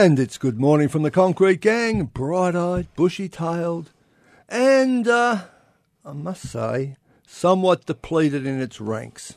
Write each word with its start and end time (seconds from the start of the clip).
And 0.00 0.20
it's 0.20 0.38
good 0.38 0.60
morning 0.60 0.86
from 0.86 1.02
the 1.02 1.10
Concrete 1.10 1.60
Gang, 1.60 2.04
bright 2.04 2.54
eyed, 2.54 2.86
bushy 2.94 3.28
tailed, 3.28 3.90
and, 4.48 5.08
uh, 5.08 5.46
I 6.04 6.12
must 6.12 6.42
say, 6.42 6.94
somewhat 7.26 7.84
depleted 7.84 8.46
in 8.46 8.60
its 8.60 8.80
ranks. 8.80 9.34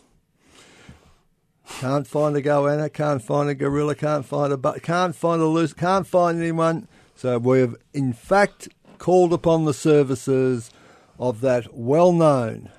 Can't 1.79 2.05
find 2.05 2.35
a 2.35 2.43
goanna, 2.43 2.93
can't 2.93 3.23
find 3.23 3.49
a 3.49 3.55
gorilla, 3.55 3.95
can't 3.95 4.23
find 4.23 4.53
a 4.53 4.57
but, 4.57 4.83
can't 4.83 5.15
find 5.15 5.41
a 5.41 5.47
loose, 5.47 5.73
can't 5.73 6.05
find 6.05 6.37
anyone. 6.37 6.87
So 7.15 7.39
we 7.39 7.61
have, 7.61 7.75
in 7.91 8.13
fact, 8.13 8.69
called 8.99 9.33
upon 9.33 9.65
the 9.65 9.73
services 9.73 10.69
of 11.17 11.41
that 11.41 11.75
well 11.75 12.11
known 12.11 12.69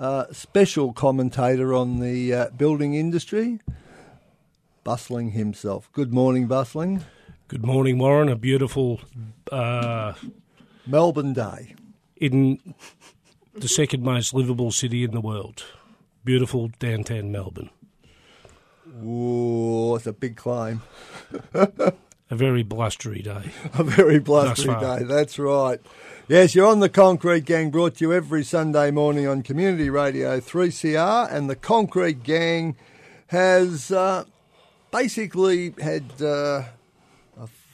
uh, 0.00 0.24
special 0.32 0.92
commentator 0.92 1.72
on 1.72 2.00
the 2.00 2.34
uh, 2.34 2.50
building 2.50 2.94
industry, 2.94 3.60
Bustling 4.82 5.30
himself. 5.30 5.88
Good 5.92 6.12
morning, 6.12 6.48
Bustling. 6.48 7.04
Good 7.50 7.66
morning, 7.66 7.98
Warren. 7.98 8.28
A 8.28 8.36
beautiful 8.36 9.00
uh, 9.50 10.12
Melbourne 10.86 11.32
Day. 11.32 11.74
in 12.16 12.60
the 13.52 13.66
second 13.66 14.04
most 14.04 14.32
livable 14.32 14.70
city 14.70 15.02
in 15.02 15.10
the 15.10 15.20
world. 15.20 15.64
Beautiful 16.24 16.70
downtown 16.78 17.32
Melbourne. 17.32 17.70
Ooh, 19.04 19.96
it's 19.96 20.06
a 20.06 20.12
big 20.12 20.36
climb. 20.36 20.82
A 21.52 22.36
very 22.36 22.62
blustery 22.62 23.20
day. 23.20 23.50
A 23.74 23.82
very 23.82 24.20
blustery 24.20 24.78
day, 24.78 25.02
that's 25.02 25.36
right. 25.36 25.80
Yes, 26.28 26.54
you're 26.54 26.68
on 26.68 26.78
the 26.78 26.88
Concrete 26.88 27.46
Gang, 27.46 27.72
brought 27.72 27.96
to 27.96 28.04
you 28.04 28.12
every 28.12 28.44
Sunday 28.44 28.92
morning 28.92 29.26
on 29.26 29.42
Community 29.42 29.90
Radio 29.90 30.38
3CR, 30.38 31.32
and 31.32 31.50
the 31.50 31.56
Concrete 31.56 32.22
Gang 32.22 32.76
has 33.26 33.90
uh, 33.90 34.22
basically 34.92 35.74
had 35.80 36.22
uh, 36.22 36.62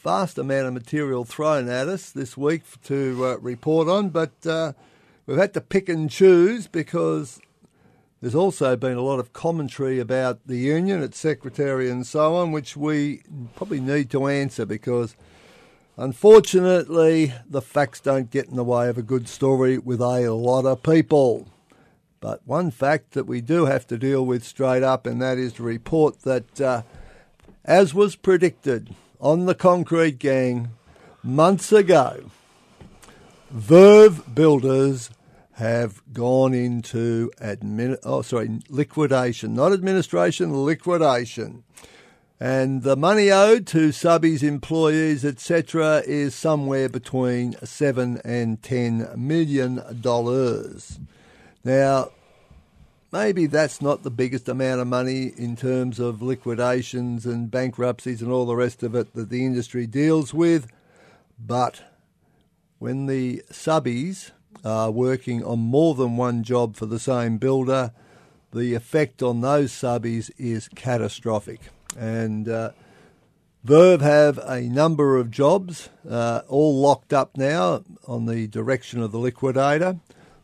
vast 0.06 0.39
amount 0.39 0.69
of 0.69 0.72
material 0.72 1.25
thrown 1.25 1.69
at 1.69 1.89
us 1.89 2.12
this 2.12 2.37
week 2.37 2.62
to 2.81 3.25
uh, 3.25 3.37
report 3.39 3.89
on, 3.89 4.09
but 4.09 4.47
uh, 4.47 4.72
we've 5.27 5.37
had 5.37 5.53
to 5.53 5.61
pick 5.61 5.89
and 5.89 6.09
choose 6.09 6.69
because 6.69 7.41
there's 8.21 8.37
also 8.37 8.77
been 8.77 8.97
a 8.97 9.03
lot 9.03 9.19
of 9.19 9.33
commentary 9.33 9.99
about 9.99 10.47
the 10.47 10.59
union, 10.59 11.03
its 11.03 11.19
secretary, 11.19 11.91
and 11.91 12.06
so 12.06 12.37
on, 12.37 12.53
which 12.53 12.77
we 12.77 13.22
probably 13.56 13.81
need 13.81 14.09
to 14.09 14.28
answer 14.28 14.65
because 14.65 15.16
unfortunately 15.97 17.34
the 17.50 17.61
facts 17.61 17.99
don't 17.99 18.31
get 18.31 18.47
in 18.47 18.55
the 18.55 18.62
way 18.62 18.89
of 18.89 18.97
a 18.97 19.03
good 19.03 19.27
story 19.27 19.77
with 19.77 20.00
a 20.00 20.31
lot 20.31 20.66
of 20.66 20.84
people. 20.84 21.49
But 22.21 22.47
one 22.47 22.71
fact 22.71 23.11
that 23.15 23.27
we 23.27 23.41
do 23.41 23.65
have 23.66 23.89
to 23.89 23.99
deal 23.99 24.25
with 24.25 24.45
straight 24.45 24.84
up, 24.84 25.05
and 25.05 25.21
that 25.21 25.37
is 25.37 25.55
to 25.55 25.65
report 25.65 26.21
that, 26.21 26.61
uh, 26.61 26.83
as 27.65 27.93
was 27.93 28.15
predicted 28.15 28.95
on 29.21 29.47
the 29.47 29.54
Concrete 29.54 30.19
Gang 30.19 30.71
months 31.22 31.72
ago, 31.72 32.31
Verve 33.50 34.34
Builders 34.34 35.10
have 35.53 36.03
gone 36.12 36.53
into 36.53 37.31
admin, 37.41 37.97
oh 38.03 38.22
sorry 38.22 38.60
liquidation, 38.69 39.54
not 39.54 39.72
administration, 39.72 40.54
liquidation. 40.54 41.65
And 42.38 42.82
the 42.82 42.97
money 42.97 43.31
owed 43.31 43.66
to 43.69 43.88
subbies, 43.88 44.43
employees, 44.43 45.25
etc., 45.25 46.03
is 46.06 46.34
somewhere 46.34 46.91
between 46.91 47.54
seven 47.65 48.21
and 48.25 48.62
ten 48.62 49.09
million 49.16 49.83
dollars. 50.03 50.98
Now, 51.65 52.10
maybe 53.16 53.47
that's 53.47 53.81
not 53.81 54.03
the 54.03 54.10
biggest 54.10 54.47
amount 54.47 54.78
of 54.78 54.87
money 54.87 55.32
in 55.38 55.56
terms 55.56 55.99
of 55.99 56.21
liquidations 56.21 57.25
and 57.25 57.50
bankruptcies 57.50 58.21
and 58.21 58.31
all 58.31 58.44
the 58.44 58.54
rest 58.54 58.82
of 58.82 58.94
it 58.94 59.15
that 59.15 59.31
the 59.31 59.43
industry 59.43 59.87
deals 59.87 60.34
with, 60.34 60.66
but 61.38 61.82
when 62.78 63.06
the 63.06 63.43
subbies 63.50 64.32
are 64.66 64.91
working 64.91 65.43
on 65.43 65.59
more 65.59 65.94
than 65.94 66.19
one 66.19 66.43
job 66.43 66.77
for 66.77 66.84
the 66.84 66.99
same 66.99 67.38
builder, 67.38 67.91
the 68.53 68.75
effect 68.75 69.22
on 69.22 69.41
those 69.41 69.72
subbies 69.72 70.31
is 70.37 70.69
catastrophic. 70.69 71.60
And 71.97 72.47
uh, 72.47 72.72
Verve 73.65 74.03
have 74.03 74.38
a 74.44 74.60
number 74.60 75.16
of 75.16 75.31
jobs, 75.31 75.88
uh, 76.09 76.42
all 76.48 76.78
locked 76.78 77.15
up 77.15 77.39
now 77.39 77.83
on 78.07 78.27
the 78.27 78.47
direction 78.47 79.01
of 79.01 79.10
the 79.10 79.19
liquidator. 79.19 80.01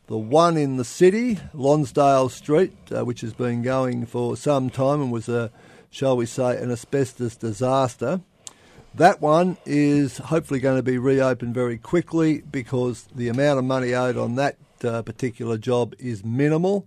The 0.06 0.18
one 0.18 0.56
in 0.56 0.76
the 0.76 0.84
city, 0.84 1.38
Lonsdale 1.54 2.28
Street, 2.28 2.72
uh, 2.94 3.04
which 3.04 3.20
has 3.20 3.32
been 3.32 3.62
going 3.62 4.04
for 4.06 4.36
some 4.36 4.68
time 4.68 5.00
and 5.00 5.12
was 5.12 5.28
a, 5.28 5.50
shall 5.90 6.16
we 6.16 6.26
say, 6.26 6.60
an 6.60 6.70
asbestos 6.70 7.36
disaster. 7.36 8.20
That 8.94 9.22
one 9.22 9.56
is 9.64 10.18
hopefully 10.18 10.60
going 10.60 10.76
to 10.76 10.82
be 10.82 10.98
reopened 10.98 11.54
very 11.54 11.78
quickly 11.78 12.40
because 12.40 13.06
the 13.14 13.28
amount 13.28 13.58
of 13.58 13.64
money 13.64 13.94
owed 13.94 14.18
on 14.18 14.34
that 14.34 14.56
uh, 14.84 15.02
particular 15.02 15.56
job 15.56 15.94
is 15.98 16.24
minimal 16.24 16.86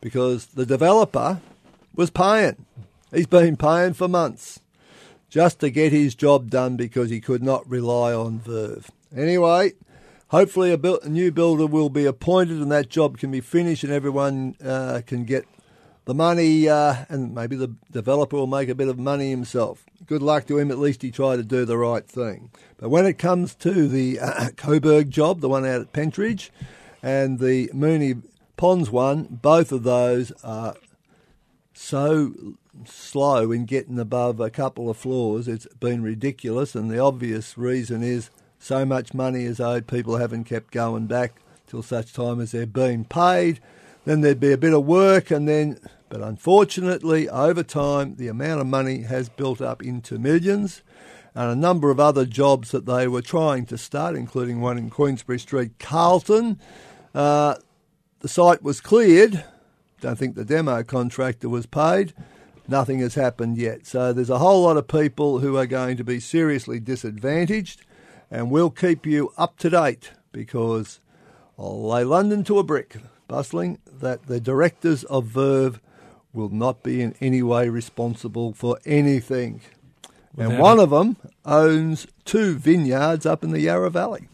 because 0.00 0.46
the 0.46 0.64
developer 0.64 1.40
was 1.94 2.10
paying. 2.10 2.64
He's 3.12 3.26
been 3.26 3.56
paying 3.56 3.92
for 3.92 4.08
months 4.08 4.60
just 5.28 5.58
to 5.60 5.70
get 5.70 5.92
his 5.92 6.14
job 6.14 6.48
done 6.48 6.76
because 6.76 7.10
he 7.10 7.20
could 7.20 7.42
not 7.42 7.68
rely 7.68 8.12
on 8.12 8.38
Verve. 8.38 8.90
Anyway, 9.14 9.72
hopefully 10.34 10.72
a, 10.72 10.78
a 11.04 11.08
new 11.08 11.30
builder 11.30 11.64
will 11.64 11.88
be 11.88 12.06
appointed 12.06 12.60
and 12.60 12.72
that 12.72 12.88
job 12.88 13.18
can 13.18 13.30
be 13.30 13.40
finished 13.40 13.84
and 13.84 13.92
everyone 13.92 14.56
uh, 14.64 15.00
can 15.06 15.24
get 15.24 15.46
the 16.06 16.14
money, 16.14 16.68
uh, 16.68 16.96
and 17.08 17.34
maybe 17.34 17.54
the 17.56 17.74
developer 17.90 18.36
will 18.36 18.48
make 18.48 18.68
a 18.68 18.74
bit 18.74 18.88
of 18.88 18.98
money 18.98 19.30
himself. 19.30 19.86
Good 20.06 20.22
luck 20.22 20.46
to 20.48 20.58
him. 20.58 20.70
At 20.70 20.78
least 20.78 21.02
he 21.02 21.10
tried 21.10 21.36
to 21.36 21.44
do 21.44 21.64
the 21.64 21.78
right 21.78 22.06
thing. 22.06 22.50
But 22.76 22.90
when 22.90 23.06
it 23.06 23.14
comes 23.14 23.54
to 23.54 23.88
the 23.88 24.18
uh, 24.18 24.50
Coburg 24.56 25.08
job, 25.08 25.40
the 25.40 25.48
one 25.48 25.64
out 25.64 25.80
at 25.80 25.92
Pentridge, 25.92 26.50
and 27.02 27.38
the 27.38 27.70
Moonee 27.72 28.22
Ponds 28.56 28.90
one, 28.90 29.38
both 29.42 29.72
of 29.72 29.84
those 29.84 30.32
are 30.42 30.74
so 31.72 32.34
slow 32.84 33.52
in 33.52 33.66
getting 33.66 33.98
above 33.98 34.40
a 34.40 34.50
couple 34.50 34.90
of 34.90 34.96
floors. 34.96 35.46
It's 35.46 35.66
been 35.78 36.02
ridiculous, 36.02 36.74
and 36.74 36.90
the 36.90 36.98
obvious 36.98 37.56
reason 37.56 38.02
is 38.02 38.30
so 38.64 38.86
much 38.86 39.12
money 39.12 39.44
is 39.44 39.60
owed. 39.60 39.86
People 39.86 40.16
haven't 40.16 40.44
kept 40.44 40.70
going 40.70 41.06
back 41.06 41.34
till 41.66 41.82
such 41.82 42.14
time 42.14 42.40
as 42.40 42.52
they're 42.52 42.64
being 42.64 43.04
paid. 43.04 43.60
Then 44.06 44.22
there'd 44.22 44.40
be 44.40 44.52
a 44.52 44.58
bit 44.58 44.72
of 44.72 44.86
work, 44.86 45.30
and 45.30 45.46
then, 45.46 45.78
but 46.08 46.22
unfortunately, 46.22 47.28
over 47.28 47.62
time, 47.62 48.16
the 48.16 48.28
amount 48.28 48.62
of 48.62 48.66
money 48.66 49.02
has 49.02 49.28
built 49.28 49.60
up 49.60 49.82
into 49.82 50.18
millions. 50.18 50.82
And 51.34 51.50
a 51.50 51.56
number 51.56 51.90
of 51.90 52.00
other 52.00 52.24
jobs 52.24 52.70
that 52.70 52.86
they 52.86 53.06
were 53.06 53.20
trying 53.20 53.66
to 53.66 53.76
start, 53.76 54.16
including 54.16 54.62
one 54.62 54.78
in 54.78 54.88
Queensberry 54.88 55.40
Street, 55.40 55.78
Carlton. 55.78 56.58
Uh, 57.14 57.56
the 58.20 58.28
site 58.28 58.62
was 58.62 58.80
cleared. 58.80 59.44
Don't 60.00 60.18
think 60.18 60.36
the 60.36 60.44
demo 60.44 60.82
contractor 60.82 61.50
was 61.50 61.66
paid. 61.66 62.14
Nothing 62.66 63.00
has 63.00 63.14
happened 63.14 63.58
yet. 63.58 63.86
So 63.86 64.14
there's 64.14 64.30
a 64.30 64.38
whole 64.38 64.62
lot 64.62 64.78
of 64.78 64.88
people 64.88 65.40
who 65.40 65.58
are 65.58 65.66
going 65.66 65.98
to 65.98 66.04
be 66.04 66.18
seriously 66.18 66.80
disadvantaged, 66.80 67.84
and 68.30 68.50
we'll 68.50 68.70
keep 68.70 69.06
you 69.06 69.32
up 69.36 69.58
to 69.58 69.70
date 69.70 70.12
because 70.32 71.00
I'll 71.58 71.86
lay 71.86 72.04
London 72.04 72.44
to 72.44 72.58
a 72.58 72.64
brick, 72.64 72.96
bustling, 73.28 73.78
that 73.86 74.26
the 74.26 74.40
directors 74.40 75.04
of 75.04 75.26
Verve 75.26 75.80
will 76.32 76.48
not 76.48 76.82
be 76.82 77.00
in 77.00 77.14
any 77.20 77.42
way 77.42 77.68
responsible 77.68 78.52
for 78.52 78.78
anything. 78.84 79.60
and 80.36 80.58
one 80.58 80.78
it. 80.78 80.82
of 80.82 80.90
them 80.90 81.16
owns 81.44 82.06
two 82.24 82.56
vineyards 82.56 83.24
up 83.24 83.44
in 83.44 83.52
the 83.52 83.60
Yarra 83.60 83.90
Valley. 83.90 84.28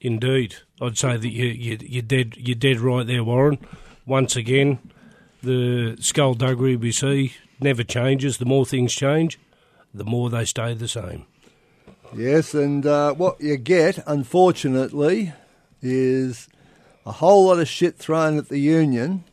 Indeed, 0.00 0.56
I'd 0.80 0.98
say 0.98 1.16
that 1.16 1.28
you, 1.28 1.46
you, 1.46 1.78
you're 1.80 2.02
dead. 2.02 2.36
You're 2.36 2.56
dead 2.56 2.80
right 2.80 3.06
there, 3.06 3.22
Warren. 3.22 3.58
Once 4.04 4.34
again, 4.34 4.80
the 5.44 5.96
skullduggery 6.00 6.74
we 6.74 6.90
see 6.90 7.34
never 7.60 7.84
changes. 7.84 8.38
The 8.38 8.44
more 8.44 8.66
things 8.66 8.92
change, 8.92 9.38
the 9.94 10.04
more 10.04 10.30
they 10.30 10.44
stay 10.44 10.74
the 10.74 10.88
same. 10.88 11.26
Yes, 12.14 12.54
and 12.54 12.84
uh, 12.84 13.14
what 13.14 13.40
you 13.40 13.56
get, 13.56 14.02
unfortunately, 14.06 15.32
is 15.80 16.48
a 17.06 17.12
whole 17.12 17.46
lot 17.46 17.58
of 17.58 17.68
shit 17.68 17.96
thrown 17.96 18.36
at 18.38 18.48
the 18.48 18.58
union. 18.58 19.24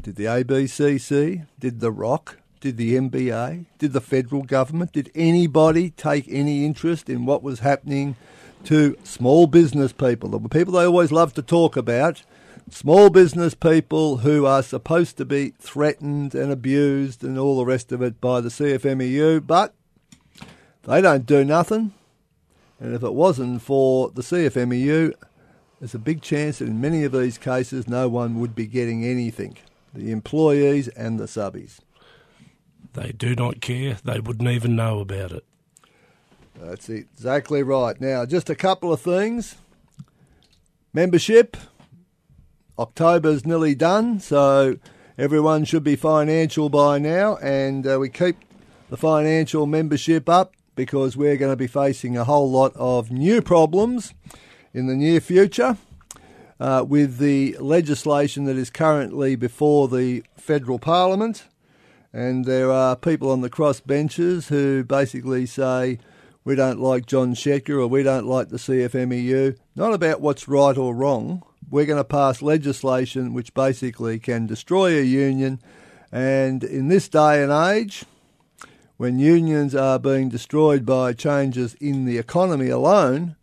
Did 0.00 0.16
the 0.16 0.24
ABCC? 0.24 1.46
Did 1.58 1.80
the 1.80 1.90
ROC? 1.90 2.38
Did 2.60 2.76
the 2.76 2.94
MBA? 2.96 3.66
Did 3.78 3.92
the 3.92 4.00
federal 4.00 4.42
government? 4.42 4.92
Did 4.92 5.10
anybody 5.14 5.90
take 5.90 6.26
any 6.28 6.64
interest 6.64 7.08
in 7.08 7.26
what 7.26 7.42
was 7.42 7.60
happening 7.60 8.14
to 8.64 8.96
small 9.02 9.48
business 9.48 9.92
people? 9.92 10.28
The 10.30 10.48
people 10.48 10.74
they 10.74 10.84
always 10.84 11.10
love 11.10 11.34
to 11.34 11.42
talk 11.42 11.76
about. 11.76 12.22
Small 12.72 13.10
business 13.10 13.52
people 13.52 14.16
who 14.16 14.46
are 14.46 14.62
supposed 14.62 15.18
to 15.18 15.26
be 15.26 15.52
threatened 15.60 16.34
and 16.34 16.50
abused 16.50 17.22
and 17.22 17.38
all 17.38 17.58
the 17.58 17.66
rest 17.66 17.92
of 17.92 18.00
it 18.00 18.18
by 18.18 18.40
the 18.40 18.48
CFMEU, 18.48 19.46
but 19.46 19.74
they 20.84 21.02
don't 21.02 21.26
do 21.26 21.44
nothing. 21.44 21.92
And 22.80 22.94
if 22.94 23.02
it 23.02 23.12
wasn't 23.12 23.60
for 23.60 24.10
the 24.10 24.22
CFMEU, 24.22 25.12
there's 25.80 25.94
a 25.94 25.98
big 25.98 26.22
chance 26.22 26.60
that 26.60 26.66
in 26.66 26.80
many 26.80 27.04
of 27.04 27.12
these 27.12 27.36
cases 27.36 27.86
no 27.86 28.08
one 28.08 28.40
would 28.40 28.54
be 28.54 28.66
getting 28.66 29.04
anything. 29.04 29.58
The 29.92 30.10
employees 30.10 30.88
and 30.88 31.20
the 31.20 31.26
subbies. 31.26 31.80
They 32.94 33.12
do 33.12 33.34
not 33.34 33.60
care. 33.60 33.98
They 34.02 34.18
wouldn't 34.18 34.48
even 34.48 34.74
know 34.76 35.00
about 35.00 35.32
it. 35.32 35.44
That's 36.58 36.88
exactly 36.88 37.62
right. 37.62 38.00
Now, 38.00 38.24
just 38.24 38.48
a 38.48 38.54
couple 38.54 38.94
of 38.94 39.02
things. 39.02 39.56
Membership. 40.94 41.58
October's 42.78 43.44
nearly 43.44 43.74
done, 43.74 44.18
so 44.20 44.78
everyone 45.18 45.64
should 45.64 45.84
be 45.84 45.96
financial 45.96 46.68
by 46.68 46.98
now, 46.98 47.36
and 47.36 47.86
uh, 47.86 47.98
we 47.98 48.08
keep 48.08 48.36
the 48.88 48.96
financial 48.96 49.66
membership 49.66 50.28
up 50.28 50.54
because 50.74 51.16
we're 51.16 51.36
going 51.36 51.52
to 51.52 51.56
be 51.56 51.66
facing 51.66 52.16
a 52.16 52.24
whole 52.24 52.50
lot 52.50 52.72
of 52.76 53.10
new 53.10 53.42
problems 53.42 54.14
in 54.72 54.86
the 54.86 54.94
near 54.94 55.20
future 55.20 55.76
uh, 56.58 56.84
with 56.86 57.18
the 57.18 57.56
legislation 57.58 58.44
that 58.44 58.56
is 58.56 58.70
currently 58.70 59.36
before 59.36 59.88
the 59.88 60.22
federal 60.36 60.78
parliament. 60.78 61.44
And 62.12 62.44
there 62.44 62.70
are 62.70 62.94
people 62.94 63.30
on 63.30 63.40
the 63.40 63.50
cross 63.50 63.80
benches 63.80 64.48
who 64.48 64.84
basically 64.84 65.46
say, 65.46 65.98
we 66.44 66.54
don't 66.54 66.80
like 66.80 67.06
John 67.06 67.34
Setka 67.34 67.70
or 67.70 67.86
we 67.86 68.02
don't 68.02 68.26
like 68.26 68.48
the 68.48 68.56
CFMEU. 68.56 69.56
Not 69.74 69.94
about 69.94 70.20
what's 70.20 70.48
right 70.48 70.76
or 70.76 70.94
wrong. 70.94 71.42
We're 71.72 71.86
going 71.86 71.96
to 71.96 72.04
pass 72.04 72.42
legislation 72.42 73.32
which 73.32 73.54
basically 73.54 74.18
can 74.18 74.46
destroy 74.46 74.98
a 74.98 75.02
union. 75.02 75.58
And 76.12 76.62
in 76.62 76.88
this 76.88 77.08
day 77.08 77.42
and 77.42 77.50
age, 77.50 78.04
when 78.98 79.18
unions 79.18 79.74
are 79.74 79.98
being 79.98 80.28
destroyed 80.28 80.84
by 80.84 81.14
changes 81.14 81.72
in 81.80 82.04
the 82.04 82.18
economy 82.18 82.68
alone, 82.68 83.36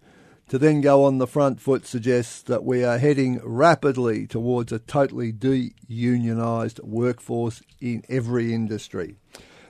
to 0.49 0.59
then 0.59 0.79
go 0.79 1.05
on 1.05 1.17
the 1.17 1.25
front 1.25 1.59
foot 1.59 1.87
suggests 1.87 2.43
that 2.43 2.63
we 2.63 2.83
are 2.83 2.99
heading 2.99 3.39
rapidly 3.43 4.27
towards 4.27 4.71
a 4.71 4.77
totally 4.77 5.31
de-unionised 5.31 6.83
workforce 6.83 7.63
in 7.81 8.03
every 8.09 8.53
industry. 8.53 9.15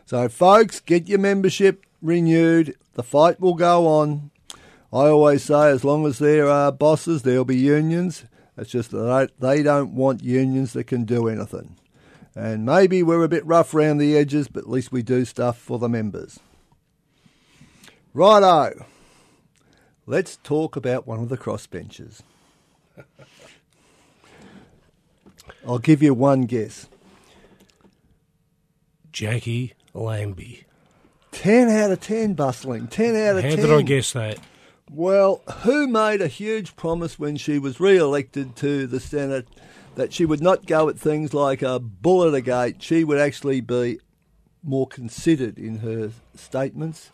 So, 0.05 0.27
folks, 0.27 0.81
get 0.81 1.07
your 1.07 1.19
membership 1.19 1.85
renewed. 2.01 2.75
The 2.95 3.03
fight 3.03 3.39
will 3.39 3.55
go 3.55 3.87
on. 3.87 4.31
I 4.91 5.07
always 5.07 5.45
say, 5.45 5.69
as 5.69 5.85
long 5.85 6.05
as 6.05 6.19
there 6.19 6.49
are 6.49 6.73
bosses, 6.73 7.21
there'll 7.21 7.45
be 7.45 7.57
unions. 7.57 8.25
It's 8.59 8.69
just 8.71 8.91
that 8.91 9.31
they 9.39 9.63
don't 9.63 9.95
want 9.95 10.21
unions 10.21 10.73
that 10.73 10.83
can 10.83 11.05
do 11.05 11.29
anything. 11.29 11.77
And 12.35 12.65
maybe 12.65 13.01
we're 13.01 13.23
a 13.23 13.29
bit 13.29 13.45
rough 13.45 13.73
around 13.73 13.99
the 13.99 14.17
edges, 14.17 14.49
but 14.49 14.63
at 14.63 14.69
least 14.69 14.91
we 14.91 15.01
do 15.01 15.23
stuff 15.23 15.57
for 15.57 15.79
the 15.79 15.87
members. 15.87 16.39
Righto. 18.13 18.85
Let's 20.05 20.37
talk 20.37 20.75
about 20.75 21.07
one 21.07 21.19
of 21.19 21.29
the 21.29 21.37
crossbenchers. 21.37 22.21
I'll 25.65 25.79
give 25.79 26.03
you 26.03 26.13
one 26.13 26.41
guess. 26.41 26.87
Jacqui 29.13 29.73
Lambie. 29.93 30.65
10 31.31 31.69
out 31.69 31.91
of 31.91 32.01
10, 32.01 32.33
bustling. 32.33 32.87
10 32.87 33.15
out 33.15 33.37
of 33.37 33.43
How 33.43 33.49
10. 33.51 33.59
did 33.59 33.71
I 33.71 33.81
guess 33.83 34.11
that? 34.13 34.39
Well, 34.91 35.43
who 35.61 35.87
made 35.87 36.19
a 36.19 36.27
huge 36.27 36.75
promise 36.75 37.19
when 37.19 37.37
she 37.37 37.59
was 37.59 37.79
re 37.79 37.97
elected 37.97 38.55
to 38.57 38.87
the 38.87 38.99
Senate 38.99 39.47
that 39.95 40.13
she 40.13 40.25
would 40.25 40.41
not 40.41 40.65
go 40.65 40.89
at 40.89 40.97
things 40.97 41.31
like 41.31 41.61
a 41.61 41.79
bull 41.79 42.27
at 42.27 42.33
a 42.33 42.41
gate? 42.41 42.81
She 42.81 43.03
would 43.03 43.19
actually 43.19 43.61
be 43.61 43.99
more 44.63 44.87
considered 44.87 45.59
in 45.59 45.79
her 45.79 46.11
statements, 46.35 47.11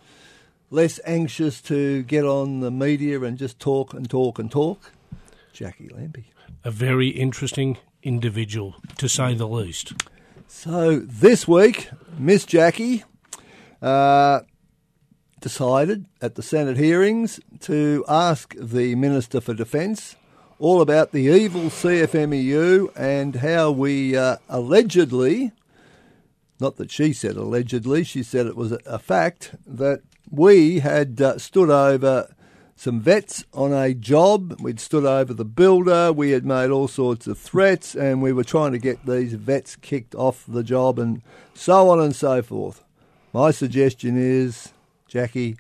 less 0.70 1.02
anxious 1.06 1.62
to 1.64 2.04
get 2.04 2.24
on 2.24 2.62
the 2.62 2.72
media 2.72 3.22
and 3.22 3.38
just 3.38 3.60
talk 3.60 3.94
and 3.94 4.10
talk 4.10 4.40
and 4.40 4.50
talk. 4.50 4.92
Jacqui 5.54 5.92
Lambie. 5.94 6.32
A 6.64 6.72
very 6.72 7.10
interesting 7.10 7.78
individual, 8.02 8.76
to 8.98 9.10
say 9.10 9.34
the 9.34 9.48
least. 9.48 9.94
So 10.48 11.00
this 11.00 11.46
week, 11.46 11.90
Miss 12.18 12.46
Jacqui 12.46 13.04
uh, 13.82 14.42
decided 15.40 16.06
at 16.22 16.36
the 16.36 16.42
Senate 16.42 16.78
hearings 16.78 17.40
to 17.62 18.04
ask 18.08 18.56
the 18.58 18.96
Minister 18.96 19.42
for 19.42 19.54
Defence 19.54 20.16
all 20.60 20.82
about 20.82 21.12
the 21.12 21.24
evil 21.24 21.64
CFMEU 21.64 22.92
and 22.96 23.36
how 23.38 23.72
we 23.72 24.16
uh, 24.16 24.38
allegedly, 24.48 25.52
not 26.60 26.78
that 26.78 26.92
she 26.92 27.14
said 27.14 27.36
allegedly, 27.36 28.04
she 28.04 28.24
said 28.24 28.46
it 28.46 28.56
was 28.56 28.72
a, 28.86 29.00
fact, 29.00 29.56
that 29.68 30.02
we 30.32 30.80
had 30.80 31.22
uh, 31.22 31.38
stood 31.38 31.70
over 31.70 32.34
some 32.78 33.00
vets 33.00 33.44
on 33.54 33.74
a 33.74 33.94
job. 33.94 34.60
We'd 34.62 34.80
stood 34.80 35.06
over 35.06 35.34
the 35.34 35.46
builder. 35.46 36.12
We 36.12 36.32
had 36.32 36.46
made 36.46 36.70
all 36.70 36.88
sorts 36.88 37.28
of 37.28 37.38
threats, 37.38 37.96
and 37.96 38.22
we 38.22 38.34
were 38.34 38.44
trying 38.44 38.72
to 38.72 38.78
get 38.78 39.06
these 39.06 39.34
vets 39.34 39.76
kicked 39.76 40.16
off 40.16 40.46
the 40.48 40.64
job, 40.64 41.00
and 41.00 41.22
so 41.54 41.90
on 41.90 42.00
and 42.00 42.16
so 42.16 42.42
forth. 42.42 42.84
My 43.34 43.52
suggestion 43.52 44.18
is, 44.18 44.72
Jacqui, 45.16 45.58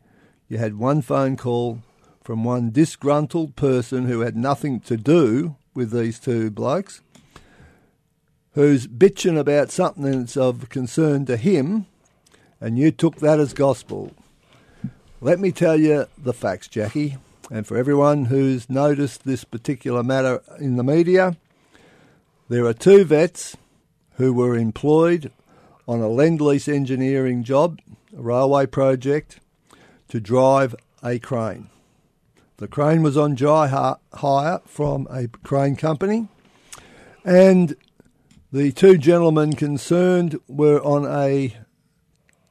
you 0.49 0.57
had 0.57 0.77
one 0.77 1.01
phone 1.01 1.37
call 1.37 1.79
from 2.21 2.43
one 2.43 2.71
disgruntled 2.71 3.55
person 3.55 4.05
who 4.05 4.19
had 4.19 4.35
nothing 4.35 4.81
to 4.81 4.97
do 4.97 5.55
with 5.73 5.91
these 5.91 6.19
two 6.19 6.51
blokes, 6.51 7.01
who's 8.51 8.85
bitching 8.85 9.39
about 9.39 9.71
something 9.71 10.19
that's 10.19 10.35
of 10.35 10.67
concern 10.67 11.25
to 11.27 11.37
him, 11.37 11.85
and 12.59 12.77
you 12.77 12.91
took 12.91 13.17
that 13.17 13.39
as 13.39 13.53
gospel. 13.53 14.11
Let 15.21 15.39
me 15.39 15.53
tell 15.53 15.79
you 15.79 16.07
the 16.17 16.33
facts, 16.33 16.67
Jacqui, 16.67 17.17
and 17.49 17.65
for 17.65 17.77
everyone 17.77 18.25
who's 18.25 18.69
noticed 18.69 19.23
this 19.23 19.45
particular 19.45 20.03
matter 20.03 20.41
in 20.59 20.75
the 20.75 20.83
media, 20.83 21.37
There 22.47 22.65
are 22.65 22.73
two 22.73 23.05
vets 23.05 23.57
who 24.17 24.31
were 24.31 24.55
employed 24.55 25.31
on 25.87 26.01
a 26.01 26.07
Lend 26.07 26.41
Lease 26.41 26.67
engineering 26.67 27.43
job, 27.43 27.79
a 28.15 28.21
railway 28.21 28.67
project, 28.67 29.39
to 30.09 30.19
drive 30.19 30.75
a 31.03 31.19
crane. 31.19 31.69
The 32.57 32.67
crane 32.67 33.03
was 33.03 33.17
on 33.17 33.35
dry 33.35 33.67
hire 34.13 34.61
from 34.65 35.07
a 35.11 35.27
crane 35.43 35.75
company, 35.75 36.27
and 37.23 37.75
the 38.51 38.71
two 38.71 38.97
gentlemen 38.97 39.53
concerned 39.53 40.39
were 40.47 40.81
on 40.81 41.05
a 41.05 41.57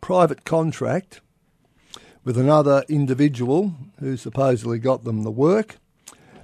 private 0.01 0.45
contract 0.45 1.21
with 2.25 2.37
another 2.37 2.85
individual 2.89 3.75
who 4.01 4.17
supposedly 4.17 4.79
got 4.79 5.05
them 5.05 5.23
the 5.23 5.31
work, 5.31 5.77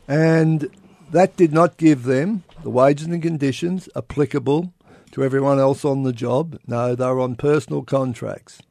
and 0.09 0.71
that 1.11 1.37
did 1.37 1.53
not 1.53 1.77
give 1.77 2.05
them 2.05 2.45
the 2.63 2.71
wages 2.71 3.07
and 3.07 3.23
conditions 3.23 3.89
applicable 3.95 4.73
to 5.11 5.25
everyone 5.25 5.59
else 5.59 5.85
on 5.85 6.03
the 6.05 6.13
job. 6.13 6.59
No, 6.67 6.95
they 6.95 7.07
were 7.07 7.21
on 7.21 7.35
personal 7.37 7.83
contracts. 7.83 8.63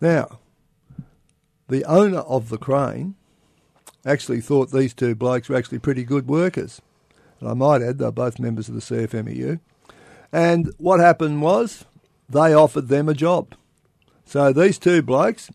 Now, 0.00 0.38
the 1.68 1.84
owner 1.84 2.20
of 2.20 2.48
the 2.48 2.58
crane 2.58 3.14
actually 4.04 4.40
thought 4.40 4.70
these 4.70 4.94
two 4.94 5.14
blokes 5.14 5.48
were 5.48 5.56
actually 5.56 5.78
pretty 5.78 6.04
good 6.04 6.28
workers. 6.28 6.82
And 7.40 7.48
I 7.48 7.54
might 7.54 7.82
add, 7.82 7.98
they're 7.98 8.10
both 8.10 8.38
members 8.38 8.68
of 8.68 8.74
the 8.74 8.80
CFMEU. 8.80 9.60
And 10.32 10.72
what 10.78 11.00
happened 11.00 11.42
was 11.42 11.84
they 12.28 12.54
offered 12.54 12.88
them 12.88 13.08
a 13.08 13.14
job. 13.14 13.54
So 14.24 14.52
these 14.52 14.78
two 14.78 15.02
blokes, 15.02 15.50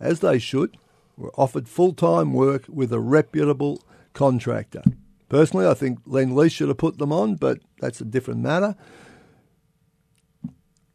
as 0.00 0.20
they 0.20 0.38
should, 0.38 0.76
were 1.16 1.32
offered 1.36 1.68
full 1.68 1.92
time 1.92 2.32
work 2.32 2.64
with 2.68 2.92
a 2.92 3.00
reputable 3.00 3.82
contractor. 4.12 4.82
Personally, 5.28 5.66
I 5.66 5.74
think 5.74 5.98
Lend 6.06 6.34
Lease 6.34 6.52
should 6.52 6.68
have 6.68 6.78
put 6.78 6.98
them 6.98 7.12
on, 7.12 7.36
but 7.36 7.58
that's 7.80 8.00
a 8.00 8.04
different 8.04 8.40
matter. 8.40 8.76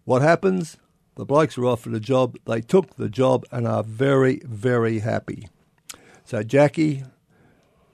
What 0.06 0.22
happens? 0.22 0.78
The 1.20 1.26
blokes 1.26 1.58
were 1.58 1.66
offered 1.66 1.94
a 1.94 2.00
job, 2.00 2.38
they 2.46 2.62
took 2.62 2.96
the 2.96 3.10
job 3.10 3.46
and 3.52 3.68
are 3.68 3.84
very, 3.84 4.40
very 4.46 5.00
happy. 5.00 5.50
So, 6.24 6.44
Jacqui, 6.44 7.06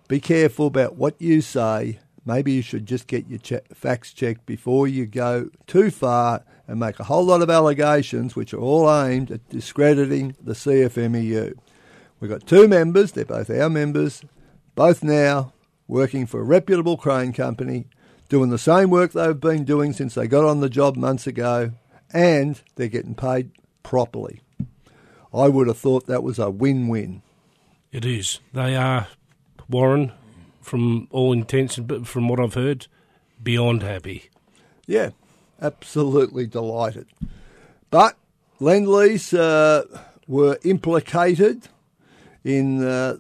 be 0.08 0.20
careful 0.20 0.68
about 0.68 0.96
what 0.96 1.20
you 1.20 1.42
say. 1.42 1.98
Maybe 2.24 2.52
you 2.52 2.62
should 2.62 2.86
just 2.86 3.08
get 3.08 3.28
your 3.28 3.40
che- 3.40 3.62
facts 3.74 4.14
checked 4.14 4.46
before 4.46 4.88
you 4.88 5.08
go 5.08 5.50
too 5.66 5.90
far 5.90 6.44
and 6.68 6.80
make 6.80 7.00
a 7.00 7.06
whole 7.06 7.26
lot 7.26 7.42
of 7.42 7.50
allegations 7.50 8.36
which 8.36 8.54
are 8.54 8.60
all 8.60 8.88
aimed 8.94 9.32
at 9.32 9.50
discrediting 9.50 10.36
the 10.40 10.54
CFMEU. 10.54 11.56
We've 12.20 12.30
got 12.30 12.46
two 12.46 12.68
members, 12.68 13.14
they're 13.14 13.26
both 13.26 13.50
our 13.50 13.72
members, 13.72 14.22
both 14.76 15.04
now 15.04 15.52
working 15.88 16.28
for 16.28 16.42
a 16.42 16.44
reputable 16.44 16.96
crane 16.96 17.34
company, 17.34 17.88
doing 18.30 18.52
the 18.52 18.60
same 18.60 18.92
work 18.92 19.14
they've 19.14 19.40
been 19.40 19.64
doing 19.64 19.94
since 19.94 20.14
they 20.14 20.28
got 20.28 20.46
on 20.46 20.60
the 20.60 20.70
job 20.70 20.96
months 20.96 21.26
ago, 21.26 21.72
and 22.14 22.62
they're 22.76 22.88
getting 22.88 23.16
paid 23.16 23.52
properly. 23.84 24.42
I 25.34 25.50
would 25.50 25.68
have 25.68 25.78
thought 25.78 26.08
that 26.08 26.24
was 26.24 26.40
a 26.40 26.50
win 26.50 26.88
win. 26.88 27.22
It 27.92 28.06
is. 28.06 28.40
They 28.54 28.76
are, 28.76 29.08
Warren, 29.70 30.12
from 30.62 31.08
all 31.12 31.34
intents 31.34 31.78
and 31.78 32.08
from 32.08 32.28
what 32.28 32.40
I've 32.40 32.54
heard, 32.54 32.88
beyond 33.42 33.84
happy. 33.84 34.30
Yeah, 34.88 35.12
absolutely 35.62 36.48
delighted. 36.48 37.08
But 37.90 38.18
Lend 38.60 38.88
Lease 38.88 39.34
uh, 39.34 39.84
were 40.28 40.58
implicated 40.64 41.68
in 42.44 42.84
uh, 42.84 43.18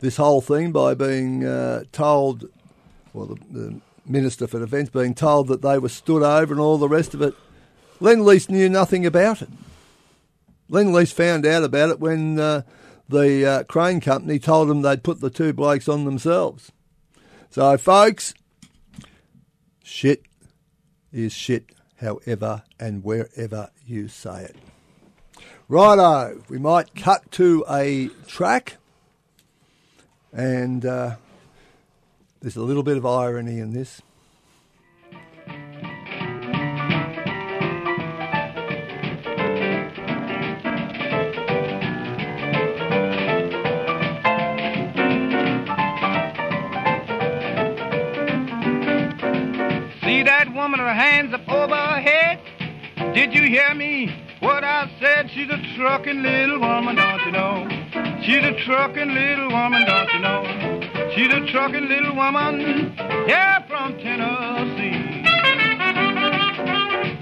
this 0.00 0.16
whole 0.16 0.40
thing 0.40 0.72
by 0.72 0.94
being 0.94 1.44
uh, 1.44 1.84
told, 1.92 2.48
well, 3.12 3.26
the, 3.26 3.38
the, 3.50 3.80
Minister 4.06 4.48
for 4.48 4.58
Defence 4.58 4.88
being 4.88 5.14
told 5.14 5.46
that 5.48 5.62
they 5.62 5.78
were 5.78 5.88
stood 5.88 6.22
over 6.24 6.52
and 6.52 6.60
all 6.60 6.78
the 6.78 6.88
rest 6.88 7.14
of 7.14 7.22
it. 7.22 7.32
Lend 8.00 8.24
Lease 8.24 8.48
knew 8.48 8.68
nothing 8.68 9.04
about 9.04 9.42
it. 9.42 9.50
Lend 10.68 10.92
Lease 10.92 11.12
found 11.12 11.44
out 11.44 11.62
about 11.62 11.90
it 11.90 12.00
when 12.00 12.38
uh, 12.38 12.62
the 13.08 13.46
uh, 13.46 13.62
crane 13.64 14.00
company 14.00 14.38
told 14.38 14.68
them 14.68 14.82
they'd 14.82 15.02
put 15.02 15.20
the 15.20 15.30
two 15.30 15.52
blokes 15.52 15.88
on 15.88 16.04
themselves. 16.04 16.72
So, 17.50 17.76
folks, 17.76 18.32
shit 19.82 20.22
is 21.12 21.32
shit, 21.32 21.66
however 22.00 22.62
and 22.78 23.04
wherever 23.04 23.70
you 23.86 24.08
say 24.08 24.44
it. 24.44 24.56
Righto, 25.68 26.42
we 26.48 26.58
might 26.58 26.94
cut 26.94 27.30
to 27.32 27.64
a 27.68 28.08
track, 28.26 28.76
and 30.32 30.86
uh, 30.86 31.16
there's 32.40 32.56
a 32.56 32.62
little 32.62 32.82
bit 32.82 32.96
of 32.96 33.04
irony 33.04 33.58
in 33.58 33.72
this. 33.72 34.00
Did 53.20 53.34
you 53.34 53.42
hear 53.42 53.74
me? 53.74 54.08
What 54.40 54.64
I 54.64 54.90
said? 54.98 55.30
She's 55.34 55.50
a 55.50 55.58
truckin' 55.76 56.22
little 56.22 56.58
woman, 56.58 56.96
don't 56.96 57.20
you 57.26 57.32
know? 57.32 57.68
She's 58.24 58.42
a 58.42 58.56
truckin' 58.64 59.12
little 59.12 59.50
woman, 59.50 59.84
don't 59.84 60.10
you 60.14 60.20
know? 60.20 60.42
She's 61.14 61.28
a 61.28 61.44
truckin' 61.52 61.86
little 61.86 62.16
woman, 62.16 62.96
yeah, 63.28 63.60
from 63.68 63.98
Tennessee. 63.98 65.20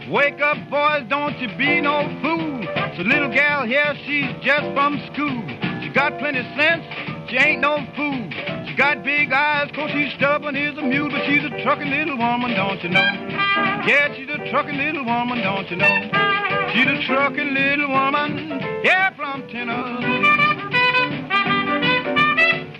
Wake 0.09 0.41
up, 0.41 0.71
boys, 0.71 1.03
don't 1.09 1.37
you 1.41 1.49
be 1.59 1.81
no 1.81 2.07
fool. 2.23 2.61
It's 2.63 3.01
a 3.01 3.03
little 3.03 3.35
gal 3.35 3.67
here, 3.67 3.93
she's 4.07 4.31
just 4.41 4.73
from 4.75 5.03
school. 5.13 5.43
She 5.83 5.89
got 5.89 6.17
plenty 6.21 6.43
sense, 6.55 6.87
she 7.29 7.39
ain't 7.39 7.61
no 7.61 7.85
fool. 7.97 8.31
She 8.69 8.77
got 8.77 9.03
big 9.03 9.33
eyes, 9.33 9.69
cause 9.75 9.91
she's 9.91 10.15
stubborn 10.15 10.55
as 10.55 10.79
a 10.79 10.83
mule, 10.83 11.11
but 11.11 11.27
she's 11.27 11.43
a 11.43 11.51
truckin' 11.65 11.91
little 11.91 12.17
woman, 12.17 12.55
don't 12.55 12.81
you 12.85 12.91
know? 12.91 13.28
Yeah, 13.89 14.15
she's 14.15 14.29
a 14.29 14.51
trucking 14.51 14.77
little 14.77 15.05
woman, 15.05 15.41
don't 15.41 15.71
you 15.71 15.77
know? 15.77 15.87
She's 16.73 16.87
a 16.87 17.07
trucking 17.07 17.55
little 17.55 17.89
woman, 17.89 18.61
yeah, 18.85 19.15
from 19.15 19.49
Tennessee. 19.49 20.23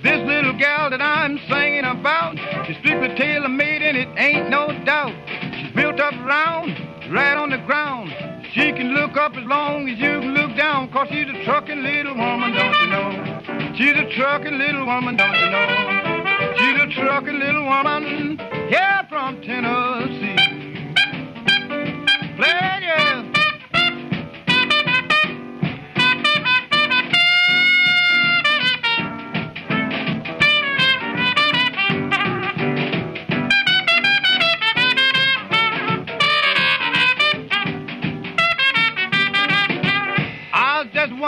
This 0.03 0.21
little 0.27 0.53
gal 0.59 0.91
that 0.91 1.01
I'm 1.01 1.39
singing 1.49 1.85
about, 1.85 2.37
she's 2.67 2.77
strictly 2.79 3.17
tailor 3.17 3.49
made, 3.49 3.83
and 3.83 3.97
it 3.97 4.09
ain't 4.17 4.51
no 4.51 4.69
doubt. 4.85 5.15
She's 5.57 5.73
built 5.75 5.99
up 5.99 6.13
round, 6.25 6.77
right 7.11 7.37
on 7.37 7.51
the 7.51 7.59
ground. 7.59 8.13
She 8.53 8.73
can 8.73 8.95
look 8.95 9.17
up 9.17 9.35
as 9.37 9.45
long 9.45 9.89
as 9.89 9.99
you 9.99 10.21
can 10.21 10.35
look 10.35 10.57
down, 10.57 10.91
cause 10.93 11.09
she's 11.11 11.29
a 11.29 11.45
trucking 11.45 11.83
little 11.83 12.17
woman, 12.17 12.53
don't 12.53 12.77
you 12.81 12.89
know? 12.89 13.75
She's 13.77 13.97
a 13.97 14.15
trucking 14.17 14.59
little 14.59 14.85
woman, 14.85 15.17
don't 15.17 15.35
you 15.35 15.51
know? 15.51 16.55
She's 16.59 16.83
a 16.83 17.01
trucking 17.01 17.39
little 17.39 17.65
woman, 17.65 18.37
yeah, 18.71 19.07
from 19.09 19.41
Tennessee. 19.43 20.58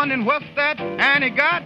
Wondering 0.01 0.25
what's 0.25 0.47
that 0.57 0.81
Annie 0.81 1.29
got? 1.29 1.61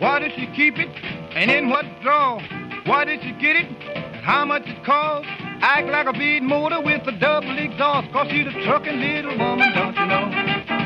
Why 0.00 0.20
did 0.20 0.30
she 0.36 0.46
keep 0.54 0.78
it? 0.78 0.86
And 1.34 1.50
in 1.50 1.68
what 1.68 1.84
drawer? 2.00 2.40
Why 2.86 3.04
did 3.04 3.20
she 3.22 3.32
get 3.32 3.56
it? 3.56 3.66
And 3.66 4.24
how 4.24 4.44
much 4.44 4.62
it 4.66 4.84
cost? 4.84 5.26
Act 5.62 5.88
like 5.88 6.06
a 6.06 6.12
bead 6.12 6.44
motor 6.44 6.80
with 6.80 7.02
a 7.08 7.12
double 7.18 7.58
exhaust. 7.58 8.06
Cause 8.12 8.28
she's 8.30 8.46
a 8.46 8.52
trucking 8.62 9.00
little 9.00 9.36
woman, 9.36 9.74
don't 9.74 9.96
you 9.96 10.06
know? 10.06 10.30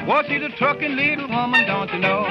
Well, 0.09 0.23
she's 0.27 0.41
a 0.41 0.49
trucking 0.57 0.97
little 0.97 1.29
woman, 1.29 1.67
don't 1.67 1.93
you 1.93 1.99
know? 1.99 2.25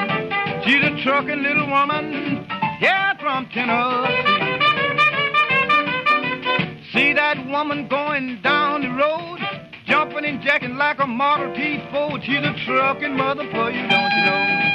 She's 0.65 0.81
a 0.81 0.97
trucking 1.03 1.43
little 1.43 1.69
woman, 1.69 2.47
yeah, 2.81 3.13
from 3.21 3.45
Tennessee. 3.53 4.25
See 6.91 7.13
that 7.13 7.37
woman 7.45 7.87
going 7.87 8.41
down 8.41 8.81
the 8.81 8.89
road, 8.89 9.44
jumping 9.87 10.25
and 10.25 10.41
jacking 10.41 10.75
like 10.77 10.99
a 10.99 11.07
Model 11.07 11.53
T 11.55 11.79
Ford. 11.91 12.21
She's 12.23 12.37
a 12.37 12.53
trucking 12.65 13.15
mother 13.15 13.43
for 13.51 13.71
you, 13.71 13.87
don't 13.87 14.11
you 14.11 14.25
know? 14.25 14.65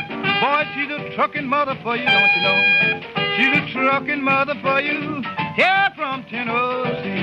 Boy, 0.40 0.64
she's 0.75 0.90
a 0.90 1.14
trucking 1.14 1.47
mother 1.47 1.76
for 1.83 1.97
you, 1.97 2.07
don't 2.07 2.33
you 2.37 2.43
know? 2.43 3.00
She's 3.37 3.52
a 3.59 3.73
trucking 3.73 4.23
mother 4.23 4.55
for 4.62 4.81
you, 4.81 5.23
yeah, 5.57 5.95
from 5.95 6.25
Tennessee. 6.25 6.50
Oh 6.50 7.20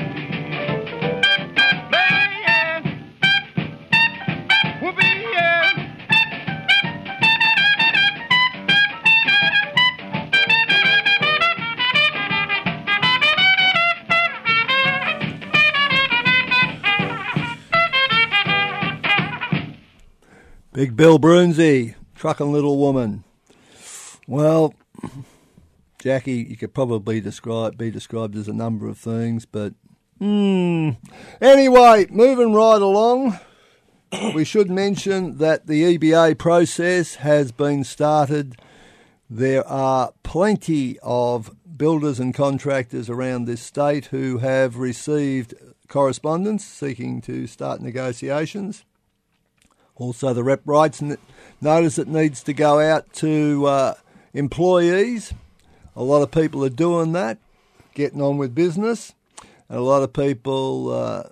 Big 20.78 20.94
Bill 20.94 21.18
Broonzy, 21.18 21.96
trucking 22.14 22.52
little 22.52 22.78
woman. 22.78 23.24
Well, 24.28 24.74
Jacqui, 25.98 26.48
you 26.48 26.56
could 26.56 26.72
probably 26.72 27.20
describe 27.20 27.76
be 27.76 27.90
described 27.90 28.36
as 28.36 28.46
a 28.46 28.52
number 28.52 28.86
of 28.86 28.96
things, 28.96 29.44
but 29.44 29.74
hmm. 30.20 30.90
Anyway, 31.40 32.06
moving 32.10 32.54
right 32.54 32.80
along, 32.80 33.40
we 34.36 34.44
should 34.44 34.70
mention 34.70 35.38
that 35.38 35.66
the 35.66 35.98
EBA 35.98 36.38
process 36.38 37.16
has 37.16 37.50
been 37.50 37.82
started. 37.82 38.54
There 39.28 39.66
are 39.66 40.12
plenty 40.22 40.96
of 41.02 41.50
builders 41.76 42.20
and 42.20 42.32
contractors 42.32 43.10
around 43.10 43.46
this 43.46 43.62
state 43.62 44.06
who 44.06 44.38
have 44.38 44.76
received 44.76 45.54
correspondence 45.88 46.64
seeking 46.64 47.20
to 47.22 47.48
start 47.48 47.80
negotiations. 47.80 48.84
Also, 49.98 50.32
the 50.32 50.44
rep 50.44 50.62
rights 50.64 51.02
notice 51.60 51.96
that 51.96 52.06
needs 52.06 52.42
to 52.44 52.52
go 52.52 52.78
out 52.78 53.12
to 53.14 53.66
uh, 53.66 53.94
employees. 54.32 55.34
A 55.96 56.02
lot 56.02 56.22
of 56.22 56.30
people 56.30 56.64
are 56.64 56.70
doing 56.70 57.12
that, 57.12 57.38
getting 57.94 58.22
on 58.22 58.38
with 58.38 58.54
business, 58.54 59.12
and 59.68 59.78
a 59.78 59.82
lot 59.82 60.04
of 60.04 60.12
people 60.12 60.92
uh, 60.92 61.24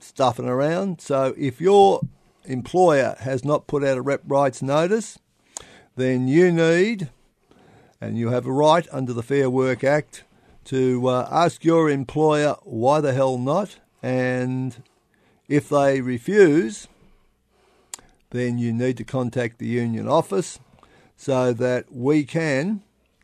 stuffing 0.00 0.46
around. 0.46 1.00
So, 1.00 1.34
if 1.38 1.62
your 1.62 2.02
employer 2.44 3.16
has 3.20 3.42
not 3.42 3.66
put 3.66 3.82
out 3.82 3.96
a 3.96 4.02
rep 4.02 4.20
rights 4.26 4.60
notice, 4.60 5.18
then 5.96 6.28
you 6.28 6.52
need, 6.52 7.08
and 8.02 8.18
you 8.18 8.28
have 8.28 8.44
a 8.44 8.52
right 8.52 8.86
under 8.92 9.14
the 9.14 9.22
Fair 9.22 9.48
Work 9.48 9.82
Act, 9.82 10.24
to 10.66 11.08
uh, 11.08 11.28
ask 11.30 11.64
your 11.64 11.88
employer 11.88 12.56
why 12.64 13.00
the 13.00 13.14
hell 13.14 13.38
not, 13.38 13.78
and 14.02 14.82
if 15.48 15.70
they 15.70 16.02
refuse, 16.02 16.86
then 18.34 18.58
you 18.58 18.72
need 18.72 18.96
to 18.96 19.04
contact 19.04 19.58
the 19.58 19.66
union 19.66 20.08
office 20.08 20.58
so 21.16 21.52
that 21.52 21.92
we 21.92 22.24
can 22.24 22.82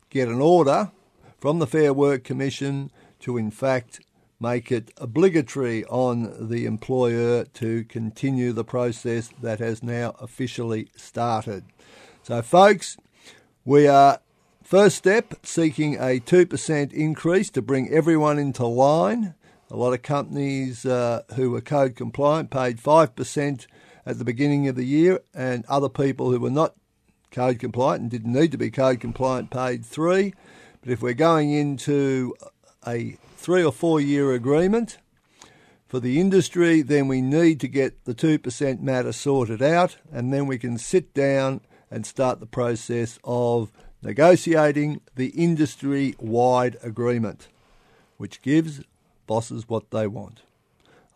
get 0.09 0.29
an 0.29 0.39
order 0.39 0.89
from 1.37 1.59
the 1.59 1.67
Fair 1.67 1.91
Work 1.91 2.23
Commission 2.23 2.89
to, 3.19 3.35
in 3.35 3.51
fact, 3.51 3.99
make 4.39 4.71
it 4.71 4.89
obligatory 4.95 5.83
on 5.85 6.47
the 6.47 6.65
employer 6.65 7.43
to 7.43 7.83
continue 7.83 8.53
the 8.53 8.63
process 8.63 9.29
that 9.41 9.59
has 9.59 9.83
now 9.83 10.15
officially 10.21 10.87
started. 10.95 11.65
So, 12.23 12.41
folks, 12.41 12.95
we 13.65 13.89
are 13.89 14.21
first 14.63 14.95
step 14.95 15.33
seeking 15.43 15.95
a 15.95 16.21
2% 16.21 16.93
increase 16.93 17.49
to 17.49 17.61
bring 17.61 17.89
everyone 17.89 18.39
into 18.39 18.65
line. 18.65 19.35
A 19.69 19.75
lot 19.75 19.91
of 19.91 20.03
companies 20.03 20.85
uh, 20.85 21.23
who 21.35 21.51
were 21.51 21.59
code 21.59 21.97
compliant 21.97 22.49
paid 22.49 22.77
5% 22.77 23.67
at 24.05 24.17
the 24.17 24.25
beginning 24.25 24.67
of 24.67 24.75
the 24.75 24.85
year, 24.85 25.19
and 25.33 25.65
other 25.67 25.89
people 25.89 26.31
who 26.31 26.39
were 26.39 26.49
not 26.49 26.75
code 27.31 27.59
compliant 27.59 28.01
and 28.01 28.11
didn't 28.11 28.33
need 28.33 28.51
to 28.51 28.57
be 28.57 28.69
code 28.69 28.99
compliant 28.99 29.49
paid 29.49 29.85
three. 29.85 30.33
But 30.81 30.91
if 30.91 31.01
we're 31.01 31.13
going 31.13 31.51
into 31.51 32.35
a 32.85 33.17
three 33.37 33.63
or 33.63 33.71
four 33.71 34.01
year 34.01 34.33
agreement 34.33 34.97
for 35.87 35.99
the 35.99 36.19
industry, 36.19 36.81
then 36.81 37.07
we 37.07 37.21
need 37.21 37.59
to 37.59 37.67
get 37.67 38.05
the 38.05 38.15
2% 38.15 38.81
matter 38.81 39.11
sorted 39.11 39.61
out, 39.61 39.97
and 40.11 40.33
then 40.33 40.47
we 40.47 40.57
can 40.57 40.77
sit 40.77 41.13
down 41.13 41.61
and 41.89 42.05
start 42.05 42.39
the 42.39 42.45
process 42.45 43.19
of 43.23 43.71
negotiating 44.01 45.01
the 45.15 45.27
industry 45.29 46.15
wide 46.19 46.77
agreement, 46.81 47.49
which 48.17 48.41
gives 48.41 48.81
bosses 49.27 49.69
what 49.69 49.91
they 49.91 50.07
want 50.07 50.41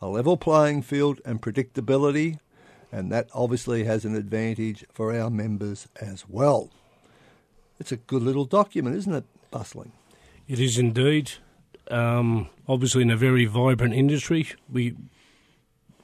a 0.01 0.07
level 0.07 0.37
playing 0.37 0.81
field 0.81 1.19
and 1.25 1.41
predictability 1.41 2.37
and 2.91 3.11
that 3.11 3.29
obviously 3.33 3.83
has 3.83 4.05
an 4.05 4.15
advantage 4.15 4.85
for 4.93 5.17
our 5.17 5.29
members 5.29 5.87
as 5.99 6.25
well. 6.27 6.69
It's 7.79 7.91
a 7.91 7.97
good 7.97 8.21
little 8.21 8.45
document, 8.45 8.95
isn't 8.95 9.13
it, 9.13 9.25
Bustling? 9.51 9.91
It 10.48 10.59
is 10.59 10.77
indeed. 10.77 11.31
Um, 11.89 12.50
obviously, 12.67 13.01
in 13.01 13.11
a 13.11 13.17
very 13.17 13.45
vibrant 13.45 13.93
industry, 13.93 14.48
we 14.71 14.95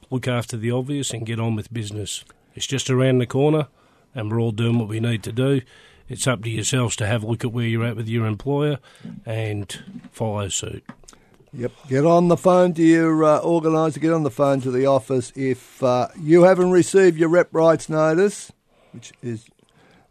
look 0.09 0.27
after 0.27 0.57
the 0.57 0.71
obvious 0.71 1.11
and 1.11 1.25
get 1.25 1.39
on 1.39 1.55
with 1.55 1.73
business. 1.73 2.25
It's 2.53 2.67
just 2.67 2.89
around 2.89 3.19
the 3.19 3.25
corner, 3.25 3.67
and 4.13 4.29
we're 4.29 4.41
all 4.41 4.51
doing 4.51 4.77
what 4.77 4.89
we 4.89 4.99
need 4.99 5.23
to 5.23 5.31
do. 5.31 5.61
It's 6.09 6.27
up 6.27 6.43
to 6.43 6.49
yourselves 6.49 6.97
to 6.97 7.07
have 7.07 7.23
a 7.23 7.27
look 7.27 7.45
at 7.45 7.53
where 7.53 7.65
you're 7.65 7.85
at 7.85 7.95
with 7.95 8.09
your 8.09 8.25
employer 8.25 8.79
and 9.25 9.81
follow 10.11 10.49
suit. 10.49 10.83
Yep. 11.53 11.71
Get 11.89 12.05
on 12.05 12.29
the 12.29 12.37
phone 12.37 12.73
to 12.75 12.83
your 12.83 13.23
uh, 13.25 13.39
organiser, 13.39 13.99
get 13.99 14.13
on 14.13 14.23
the 14.23 14.31
phone 14.31 14.61
to 14.61 14.71
the 14.71 14.85
office. 14.85 15.33
If 15.35 15.83
uh, 15.83 16.07
you 16.17 16.43
haven't 16.43 16.71
received 16.71 17.17
your 17.17 17.27
rep 17.27 17.49
rights 17.51 17.89
notice, 17.89 18.53
which 18.93 19.11
is 19.21 19.49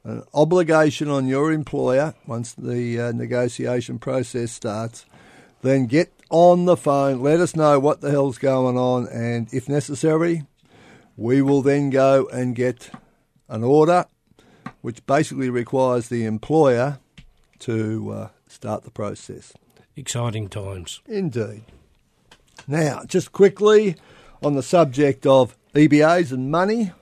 an 0.04 0.22
obligation 0.34 1.08
on 1.08 1.26
your 1.26 1.50
employer 1.50 2.14
once 2.26 2.52
the 2.52 3.00
uh, 3.00 3.12
negotiation 3.12 3.98
process 3.98 4.52
starts, 4.52 5.06
then 5.62 5.86
get 5.86 6.12
on 6.28 6.66
the 6.66 6.76
phone. 6.76 7.22
Let 7.22 7.40
us 7.40 7.56
know 7.56 7.80
what 7.80 8.02
the 8.02 8.10
hell's 8.10 8.38
going 8.38 8.76
on, 8.76 9.08
and 9.08 9.48
if 9.52 9.66
necessary, 9.66 10.44
we 11.16 11.40
will 11.40 11.62
then 11.62 11.88
go 11.88 12.28
and 12.30 12.54
get 12.54 12.90
an 13.48 13.64
order, 13.64 14.04
which 14.82 15.06
basically 15.06 15.48
requires 15.48 16.08
the 16.08 16.26
employer 16.26 16.98
to 17.60 18.12
uh, 18.12 18.28
start 18.46 18.84
the 18.84 18.90
process 18.90 19.54
exciting 20.00 20.48
times. 20.48 21.00
Indeed. 21.06 21.62
Now, 22.66 23.04
just 23.06 23.32
quickly 23.32 23.96
on 24.42 24.54
the 24.54 24.62
subject 24.62 25.26
of 25.26 25.56
EBAs 25.74 26.32
and 26.32 26.50
money. 26.50 26.92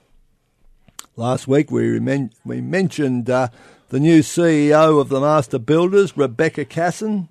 Last 1.15 1.47
week 1.47 1.71
we, 1.71 1.99
we 2.45 2.61
mentioned 2.61 3.29
uh, 3.29 3.47
the 3.87 3.99
new 3.99 4.19
CEO 4.19 4.99
of 4.99 5.09
the 5.09 5.21
Master 5.21 5.59
Builders, 5.59 6.15
Rebecca 6.17 6.65
Casson. 6.65 7.29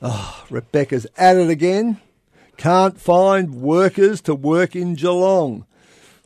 Oh, 0.00 0.44
Rebecca's 0.50 1.06
at 1.16 1.36
it 1.36 1.50
again. 1.50 2.00
Can't 2.56 2.98
find 2.98 3.60
workers 3.60 4.20
to 4.22 4.34
work 4.34 4.74
in 4.74 4.94
Geelong. 4.94 5.66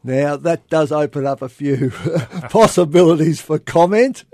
Now, 0.04 0.36
that 0.36 0.68
does 0.68 0.90
open 0.90 1.26
up 1.26 1.42
a 1.42 1.48
few 1.48 1.90
possibilities 2.50 3.40
for 3.40 3.58
comment, 3.58 4.24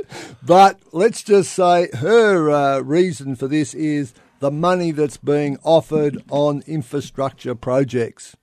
but 0.42 0.81
let's 0.92 1.22
just 1.22 1.52
say 1.52 1.88
her 1.98 2.50
uh, 2.50 2.81
reason 2.81 3.37
for 3.37 3.48
this 3.48 3.74
is 3.74 4.14
the 4.40 4.50
money 4.50 4.92
that's 4.92 5.18
being 5.18 5.59
offered 5.62 6.22
on 6.31 6.62
infrastructure 6.66 7.54
projects. 7.54 8.35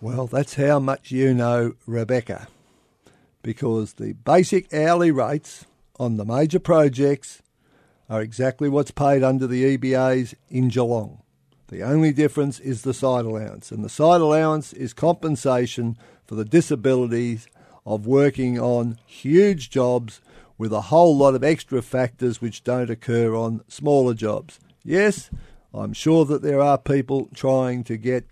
Well, 0.00 0.26
that's 0.26 0.54
how 0.54 0.80
much 0.80 1.12
you 1.12 1.34
know 1.34 1.74
Rebecca, 1.86 2.48
because 3.42 3.92
the 3.92 4.14
basic 4.14 4.74
hourly 4.74 5.12
rates 5.12 5.66
on 6.00 6.16
the 6.16 6.24
major 6.24 6.58
projects 6.58 7.42
are 8.10 8.20
exactly 8.20 8.68
what's 8.68 8.90
paid 8.90 9.22
under 9.22 9.46
the 9.46 9.76
EBAs 9.76 10.34
in 10.50 10.68
Geelong. 10.68 11.21
The 11.72 11.82
only 11.82 12.12
difference 12.12 12.60
is 12.60 12.82
the 12.82 12.92
side 12.92 13.24
allowance, 13.24 13.72
and 13.72 13.82
the 13.82 13.88
side 13.88 14.20
allowance 14.20 14.74
is 14.74 14.92
compensation 14.92 15.96
for 16.26 16.34
the 16.34 16.44
disabilities 16.44 17.46
of 17.86 18.06
working 18.06 18.60
on 18.60 18.98
huge 19.06 19.70
jobs 19.70 20.20
with 20.58 20.70
a 20.70 20.82
whole 20.82 21.16
lot 21.16 21.34
of 21.34 21.42
extra 21.42 21.80
factors 21.80 22.42
which 22.42 22.62
don't 22.62 22.90
occur 22.90 23.34
on 23.34 23.64
smaller 23.68 24.12
jobs. 24.12 24.60
Yes, 24.84 25.30
I'm 25.72 25.94
sure 25.94 26.26
that 26.26 26.42
there 26.42 26.60
are 26.60 26.76
people 26.76 27.30
trying 27.32 27.84
to 27.84 27.96
get 27.96 28.26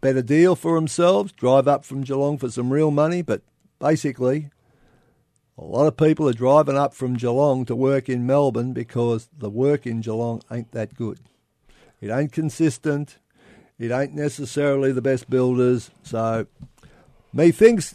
better 0.00 0.22
deal 0.22 0.56
for 0.56 0.76
themselves, 0.76 1.32
drive 1.32 1.68
up 1.68 1.84
from 1.84 2.04
Geelong 2.04 2.38
for 2.38 2.50
some 2.50 2.72
real 2.72 2.90
money, 2.90 3.20
but 3.20 3.42
basically 3.78 4.48
a 5.58 5.62
lot 5.62 5.88
of 5.88 5.98
people 5.98 6.26
are 6.26 6.32
driving 6.32 6.78
up 6.78 6.94
from 6.94 7.18
Geelong 7.18 7.66
to 7.66 7.76
work 7.76 8.08
in 8.08 8.26
Melbourne 8.26 8.72
because 8.72 9.28
the 9.36 9.50
work 9.50 9.86
in 9.86 10.00
Geelong 10.00 10.40
ain't 10.50 10.72
that 10.72 10.94
good. 10.94 11.20
It 12.00 12.10
ain't 12.10 12.32
consistent. 12.32 13.18
It 13.78 13.90
ain't 13.90 14.14
necessarily 14.14 14.92
the 14.92 15.02
best 15.02 15.28
builders. 15.28 15.90
So, 16.02 16.46
me 17.32 17.50
thinks 17.50 17.94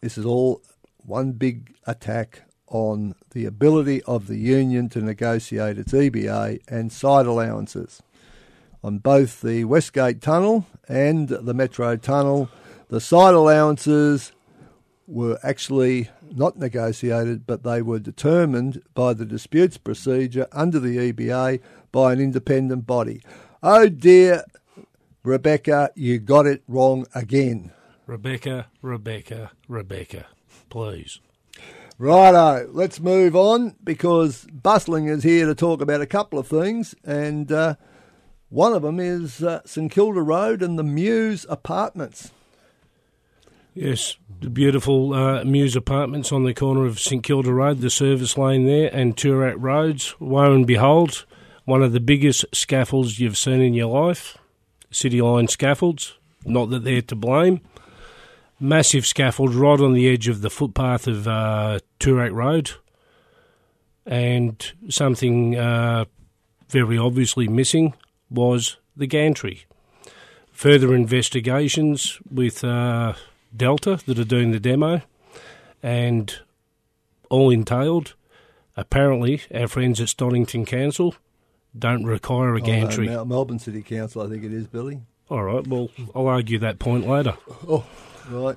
this 0.00 0.18
is 0.18 0.24
all 0.24 0.62
one 0.98 1.32
big 1.32 1.74
attack 1.86 2.42
on 2.66 3.14
the 3.30 3.46
ability 3.46 4.02
of 4.02 4.26
the 4.26 4.36
union 4.36 4.88
to 4.90 5.00
negotiate 5.00 5.78
its 5.78 5.92
EBA 5.92 6.60
and 6.68 6.92
side 6.92 7.26
allowances. 7.26 8.02
On 8.84 8.98
both 8.98 9.40
the 9.40 9.64
Westgate 9.64 10.20
Tunnel 10.20 10.66
and 10.86 11.28
the 11.28 11.54
Metro 11.54 11.96
Tunnel, 11.96 12.48
the 12.88 13.00
side 13.00 13.34
allowances 13.34 14.32
were 15.06 15.38
actually 15.42 16.10
not 16.34 16.58
negotiated, 16.58 17.46
but 17.46 17.62
they 17.62 17.80
were 17.80 17.98
determined 17.98 18.82
by 18.94 19.14
the 19.14 19.24
disputes 19.24 19.78
procedure 19.78 20.46
under 20.52 20.78
the 20.78 21.12
EBA 21.12 21.60
by 21.92 22.12
an 22.12 22.20
independent 22.20 22.86
body. 22.86 23.22
Oh 23.62 23.88
dear, 23.88 24.44
Rebecca, 25.22 25.90
you 25.94 26.18
got 26.18 26.46
it 26.46 26.62
wrong 26.68 27.06
again. 27.14 27.72
Rebecca, 28.06 28.66
Rebecca, 28.80 29.50
Rebecca, 29.68 30.26
please. 30.70 31.20
Righto, 31.98 32.68
let's 32.72 33.00
move 33.00 33.34
on 33.34 33.74
because 33.82 34.46
Bustling 34.46 35.08
is 35.08 35.24
here 35.24 35.46
to 35.46 35.54
talk 35.54 35.80
about 35.80 36.00
a 36.00 36.06
couple 36.06 36.38
of 36.38 36.46
things, 36.46 36.94
and 37.04 37.50
uh, 37.50 37.74
one 38.50 38.72
of 38.72 38.82
them 38.82 39.00
is 39.00 39.42
uh, 39.42 39.60
St 39.66 39.90
Kilda 39.90 40.22
Road 40.22 40.62
and 40.62 40.78
the 40.78 40.84
Muse 40.84 41.44
Apartments. 41.48 42.30
Yes, 43.74 44.16
the 44.40 44.48
beautiful 44.48 45.12
uh, 45.12 45.44
Muse 45.44 45.76
Apartments 45.76 46.32
on 46.32 46.44
the 46.44 46.54
corner 46.54 46.86
of 46.86 46.98
St 46.98 47.22
Kilda 47.22 47.52
Road, 47.52 47.80
the 47.80 47.90
service 47.90 48.38
lane 48.38 48.64
there, 48.64 48.90
and 48.92 49.16
Toorak 49.16 49.56
Roads. 49.58 50.14
Woe 50.18 50.54
and 50.54 50.66
behold, 50.66 51.26
one 51.68 51.82
of 51.82 51.92
the 51.92 52.00
biggest 52.00 52.46
scaffolds 52.50 53.20
you've 53.20 53.36
seen 53.36 53.60
in 53.60 53.74
your 53.74 53.88
life. 53.88 54.38
City 54.90 55.20
line 55.20 55.48
scaffolds, 55.48 56.14
not 56.46 56.70
that 56.70 56.82
they're 56.82 57.02
to 57.02 57.14
blame. 57.14 57.60
Massive 58.58 59.04
scaffold 59.04 59.54
right 59.54 59.78
on 59.78 59.92
the 59.92 60.08
edge 60.08 60.28
of 60.28 60.40
the 60.40 60.48
footpath 60.48 61.06
of 61.06 61.28
uh, 61.28 61.80
Toorak 62.00 62.32
Road, 62.32 62.70
and 64.06 64.72
something 64.88 65.58
uh, 65.58 66.06
very 66.70 66.96
obviously 66.96 67.48
missing 67.48 67.92
was 68.30 68.78
the 68.96 69.06
gantry. 69.06 69.66
Further 70.50 70.94
investigations 70.94 72.18
with 72.30 72.64
uh, 72.64 73.12
Delta 73.54 74.00
that 74.06 74.18
are 74.18 74.24
doing 74.24 74.52
the 74.52 74.58
demo, 74.58 75.02
and 75.82 76.34
all 77.28 77.50
entailed, 77.50 78.14
apparently 78.74 79.42
our 79.54 79.68
friends 79.68 80.00
at 80.00 80.08
Stonnington 80.08 80.66
Council 80.66 81.14
don't 81.78 82.04
require 82.04 82.54
a 82.54 82.60
Oh, 82.60 82.64
gantry. 82.64 83.06
Melbourne 83.08 83.58
City 83.58 83.82
Council, 83.82 84.22
I 84.22 84.28
think 84.28 84.44
it 84.44 84.52
is, 84.52 84.66
Billy. 84.66 85.00
All 85.30 85.42
right, 85.42 85.66
well, 85.66 85.90
I'll 86.14 86.26
argue 86.26 86.58
that 86.60 86.78
point 86.78 87.06
later. 87.06 87.34
Oh, 87.68 87.84
right. 88.30 88.56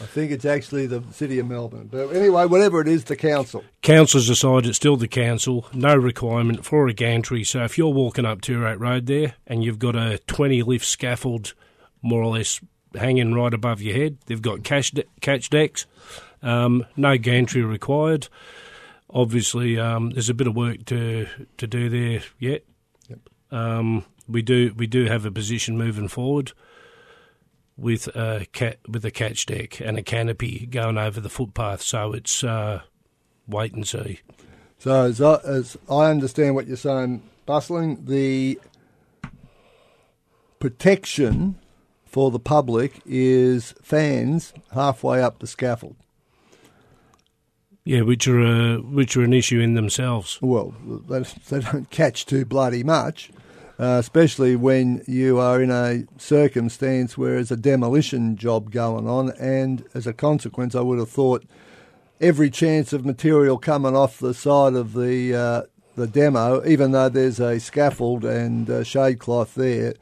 I 0.00 0.04
think 0.06 0.32
it's 0.32 0.44
actually 0.44 0.86
the 0.86 1.00
City 1.12 1.38
of 1.38 1.46
Melbourne. 1.46 1.88
But 1.90 2.08
anyway, 2.08 2.46
whatever 2.46 2.80
it 2.80 2.88
is, 2.88 3.04
the 3.04 3.14
council. 3.14 3.62
Council's 3.82 4.26
decided 4.26 4.66
it's 4.68 4.76
still 4.76 4.96
the 4.96 5.06
council, 5.06 5.66
no 5.72 5.94
requirement 5.94 6.64
for 6.64 6.88
a 6.88 6.92
gantry. 6.92 7.44
So 7.44 7.62
if 7.62 7.78
you're 7.78 7.92
walking 7.92 8.24
up 8.24 8.40
Toorak 8.40 8.80
Road 8.80 9.06
there 9.06 9.34
and 9.46 9.62
you've 9.62 9.78
got 9.78 9.94
a 9.94 10.18
20 10.26 10.62
lift 10.64 10.86
scaffold 10.86 11.54
more 12.02 12.20
or 12.22 12.32
less 12.36 12.60
hanging 12.96 13.32
right 13.32 13.54
above 13.54 13.80
your 13.80 13.94
head, 13.96 14.18
they've 14.26 14.42
got 14.42 14.64
catch, 14.64 14.90
de- 14.90 15.04
catch 15.20 15.50
decks, 15.50 15.86
um, 16.42 16.84
no 16.96 17.16
gantry 17.16 17.62
required. 17.62 18.26
Obviously, 19.12 19.78
um, 19.78 20.10
there's 20.10 20.30
a 20.30 20.34
bit 20.34 20.46
of 20.46 20.56
work 20.56 20.84
to, 20.86 21.26
to 21.58 21.66
do 21.66 21.88
there 21.88 22.22
yet. 22.38 22.64
Um, 23.50 24.04
we 24.26 24.40
do 24.40 24.72
we 24.76 24.86
do 24.86 25.04
have 25.04 25.26
a 25.26 25.30
position 25.30 25.76
moving 25.76 26.08
forward 26.08 26.52
with 27.76 28.06
a 28.16 28.46
cat 28.52 28.78
with 28.88 29.04
a 29.04 29.10
catch 29.10 29.44
deck 29.44 29.80
and 29.80 29.98
a 29.98 30.02
canopy 30.02 30.66
going 30.66 30.96
over 30.96 31.20
the 31.20 31.28
footpath. 31.28 31.82
So 31.82 32.12
it's 32.14 32.42
uh, 32.42 32.80
wait 33.46 33.74
and 33.74 33.86
see. 33.86 34.20
So, 34.78 35.04
as 35.04 35.20
I, 35.20 35.36
as 35.44 35.76
I 35.88 36.10
understand 36.10 36.56
what 36.56 36.66
you're 36.66 36.76
saying, 36.76 37.22
Bustling, 37.46 38.04
the 38.06 38.58
protection 40.58 41.56
for 42.04 42.32
the 42.32 42.40
public 42.40 43.00
is 43.06 43.74
fans 43.80 44.52
halfway 44.72 45.22
up 45.22 45.38
the 45.38 45.46
scaffold. 45.46 45.94
Yeah, 47.84 48.02
which 48.02 48.28
are 48.28 48.40
uh, 48.40 48.76
which 48.78 49.16
are 49.16 49.24
an 49.24 49.32
issue 49.32 49.58
in 49.58 49.74
themselves. 49.74 50.38
Well, 50.40 50.72
they, 51.08 51.22
they 51.22 51.60
don't 51.60 51.90
catch 51.90 52.26
too 52.26 52.44
bloody 52.44 52.84
much, 52.84 53.30
uh, 53.78 53.96
especially 53.98 54.54
when 54.54 55.02
you 55.08 55.38
are 55.38 55.60
in 55.60 55.72
a 55.72 56.04
circumstance 56.16 57.18
where 57.18 57.34
there's 57.34 57.50
a 57.50 57.56
demolition 57.56 58.36
job 58.36 58.70
going 58.70 59.08
on, 59.08 59.32
and 59.32 59.84
as 59.94 60.06
a 60.06 60.12
consequence, 60.12 60.76
I 60.76 60.80
would 60.80 61.00
have 61.00 61.10
thought 61.10 61.44
every 62.20 62.50
chance 62.50 62.92
of 62.92 63.04
material 63.04 63.58
coming 63.58 63.96
off 63.96 64.18
the 64.18 64.32
side 64.32 64.74
of 64.74 64.92
the 64.92 65.34
uh, 65.34 65.62
the 65.96 66.06
demo, 66.06 66.64
even 66.64 66.92
though 66.92 67.08
there's 67.08 67.40
a 67.40 67.58
scaffold 67.58 68.24
and 68.24 68.70
uh, 68.70 68.84
shade 68.84 69.18
cloth 69.18 69.56
there, 69.56 69.94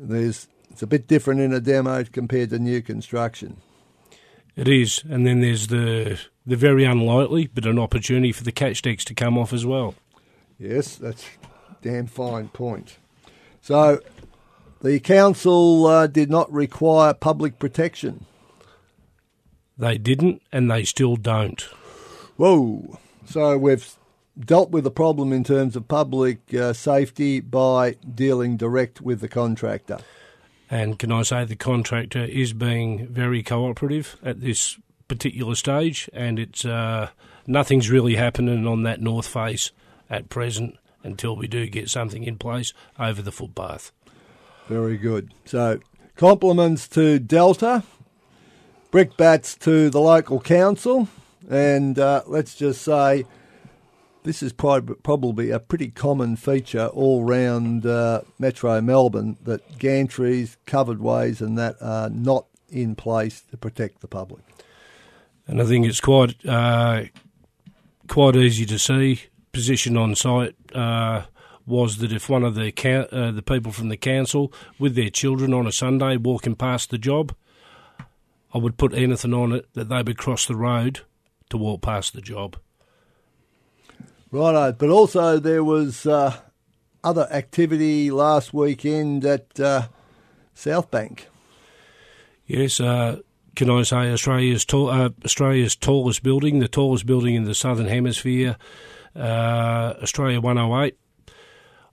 there's 0.00 0.48
it's 0.70 0.82
a 0.82 0.86
bit 0.86 1.06
different 1.06 1.40
in 1.40 1.52
a 1.52 1.60
demo 1.60 2.02
compared 2.04 2.50
to 2.50 2.58
new 2.58 2.82
construction. 2.82 3.56
It 4.58 4.66
is, 4.66 5.04
and 5.08 5.24
then 5.24 5.40
there's 5.40 5.68
the 5.68 6.18
the 6.44 6.56
very 6.56 6.84
unlikely, 6.84 7.46
but 7.46 7.64
an 7.64 7.78
opportunity 7.78 8.32
for 8.32 8.42
the 8.42 8.50
catch 8.50 8.82
decks 8.82 9.04
to 9.04 9.14
come 9.14 9.38
off 9.38 9.52
as 9.52 9.64
well. 9.64 9.94
Yes, 10.58 10.96
that's 10.96 11.22
a 11.22 11.76
damn 11.80 12.08
fine 12.08 12.48
point. 12.48 12.96
So, 13.60 14.00
the 14.80 14.98
council 14.98 15.86
uh, 15.86 16.08
did 16.08 16.28
not 16.28 16.52
require 16.52 17.14
public 17.14 17.60
protection. 17.60 18.26
They 19.76 19.96
didn't, 19.96 20.42
and 20.50 20.68
they 20.68 20.82
still 20.82 21.14
don't. 21.14 21.60
Whoa! 22.36 22.98
So 23.26 23.56
we've 23.56 23.88
dealt 24.36 24.70
with 24.70 24.82
the 24.82 24.90
problem 24.90 25.32
in 25.32 25.44
terms 25.44 25.76
of 25.76 25.86
public 25.86 26.52
uh, 26.52 26.72
safety 26.72 27.38
by 27.38 27.92
dealing 28.12 28.56
direct 28.56 29.00
with 29.00 29.20
the 29.20 29.28
contractor. 29.28 29.98
And 30.70 30.98
can 30.98 31.10
I 31.10 31.22
say 31.22 31.44
the 31.44 31.56
contractor 31.56 32.24
is 32.24 32.52
being 32.52 33.06
very 33.06 33.42
cooperative 33.42 34.16
at 34.22 34.40
this 34.40 34.78
particular 35.08 35.54
stage, 35.54 36.10
and 36.12 36.38
it's 36.38 36.64
uh, 36.64 37.08
nothing's 37.46 37.90
really 37.90 38.16
happening 38.16 38.66
on 38.66 38.82
that 38.82 39.00
north 39.00 39.26
face 39.26 39.72
at 40.10 40.28
present 40.28 40.76
until 41.02 41.36
we 41.36 41.48
do 41.48 41.66
get 41.66 41.88
something 41.88 42.24
in 42.24 42.36
place 42.36 42.72
over 42.98 43.22
the 43.22 43.32
footpath. 43.32 43.92
Very 44.68 44.98
good. 44.98 45.32
So 45.46 45.80
compliments 46.16 46.86
to 46.88 47.18
Delta, 47.18 47.82
brickbats 48.90 49.58
to 49.60 49.88
the 49.88 50.00
local 50.00 50.40
council, 50.40 51.08
and 51.48 51.98
uh, 51.98 52.22
let's 52.26 52.54
just 52.54 52.82
say 52.82 53.24
this 54.28 54.42
is 54.42 54.52
prob- 54.52 55.02
probably 55.02 55.50
a 55.50 55.58
pretty 55.58 55.88
common 55.88 56.36
feature 56.36 56.88
all 56.88 57.24
round 57.24 57.86
uh, 57.86 58.20
Metro 58.38 58.78
Melbourne 58.82 59.38
that 59.44 59.78
gantries, 59.78 60.58
covered 60.66 61.00
ways, 61.00 61.40
and 61.40 61.56
that 61.56 61.76
are 61.80 62.10
not 62.10 62.44
in 62.68 62.94
place 62.94 63.40
to 63.50 63.56
protect 63.56 64.02
the 64.02 64.06
public. 64.06 64.44
And 65.46 65.62
I 65.62 65.64
think 65.64 65.86
it's 65.86 66.02
quite 66.02 66.44
uh, 66.44 67.04
quite 68.06 68.36
easy 68.36 68.66
to 68.66 68.78
see. 68.78 69.22
Position 69.50 69.96
on 69.96 70.14
site 70.14 70.54
uh, 70.74 71.22
was 71.64 71.96
that 71.96 72.12
if 72.12 72.28
one 72.28 72.44
of 72.44 72.54
the 72.54 72.70
ca- 72.70 73.08
uh, 73.10 73.30
the 73.30 73.40
people 73.40 73.72
from 73.72 73.88
the 73.88 73.96
council 73.96 74.52
with 74.78 74.94
their 74.94 75.08
children 75.08 75.54
on 75.54 75.66
a 75.66 75.72
Sunday 75.72 76.18
walking 76.18 76.54
past 76.54 76.90
the 76.90 76.98
job, 76.98 77.34
I 78.52 78.58
would 78.58 78.76
put 78.76 78.92
anything 78.92 79.32
on 79.32 79.52
it 79.52 79.72
that 79.72 79.88
they 79.88 80.02
would 80.02 80.18
cross 80.18 80.44
the 80.44 80.54
road 80.54 81.00
to 81.48 81.56
walk 81.56 81.80
past 81.80 82.12
the 82.12 82.20
job. 82.20 82.58
Righto, 84.30 84.72
but 84.72 84.90
also 84.90 85.38
there 85.38 85.64
was 85.64 86.04
uh, 86.04 86.36
other 87.02 87.26
activity 87.30 88.10
last 88.10 88.52
weekend 88.52 89.24
at 89.24 89.58
uh, 89.58 89.88
South 90.54 90.90
Bank. 90.90 91.28
Yes, 92.46 92.78
uh, 92.78 93.20
can 93.56 93.70
I 93.70 93.82
say 93.82 94.12
Australia's 94.12 94.66
uh, 94.72 95.10
Australia's 95.24 95.76
tallest 95.76 96.22
building, 96.22 96.58
the 96.58 96.68
tallest 96.68 97.06
building 97.06 97.34
in 97.34 97.44
the 97.44 97.54
southern 97.54 97.86
hemisphere, 97.86 98.56
uh, 99.16 99.94
Australia 100.02 100.40
108. 100.40 100.96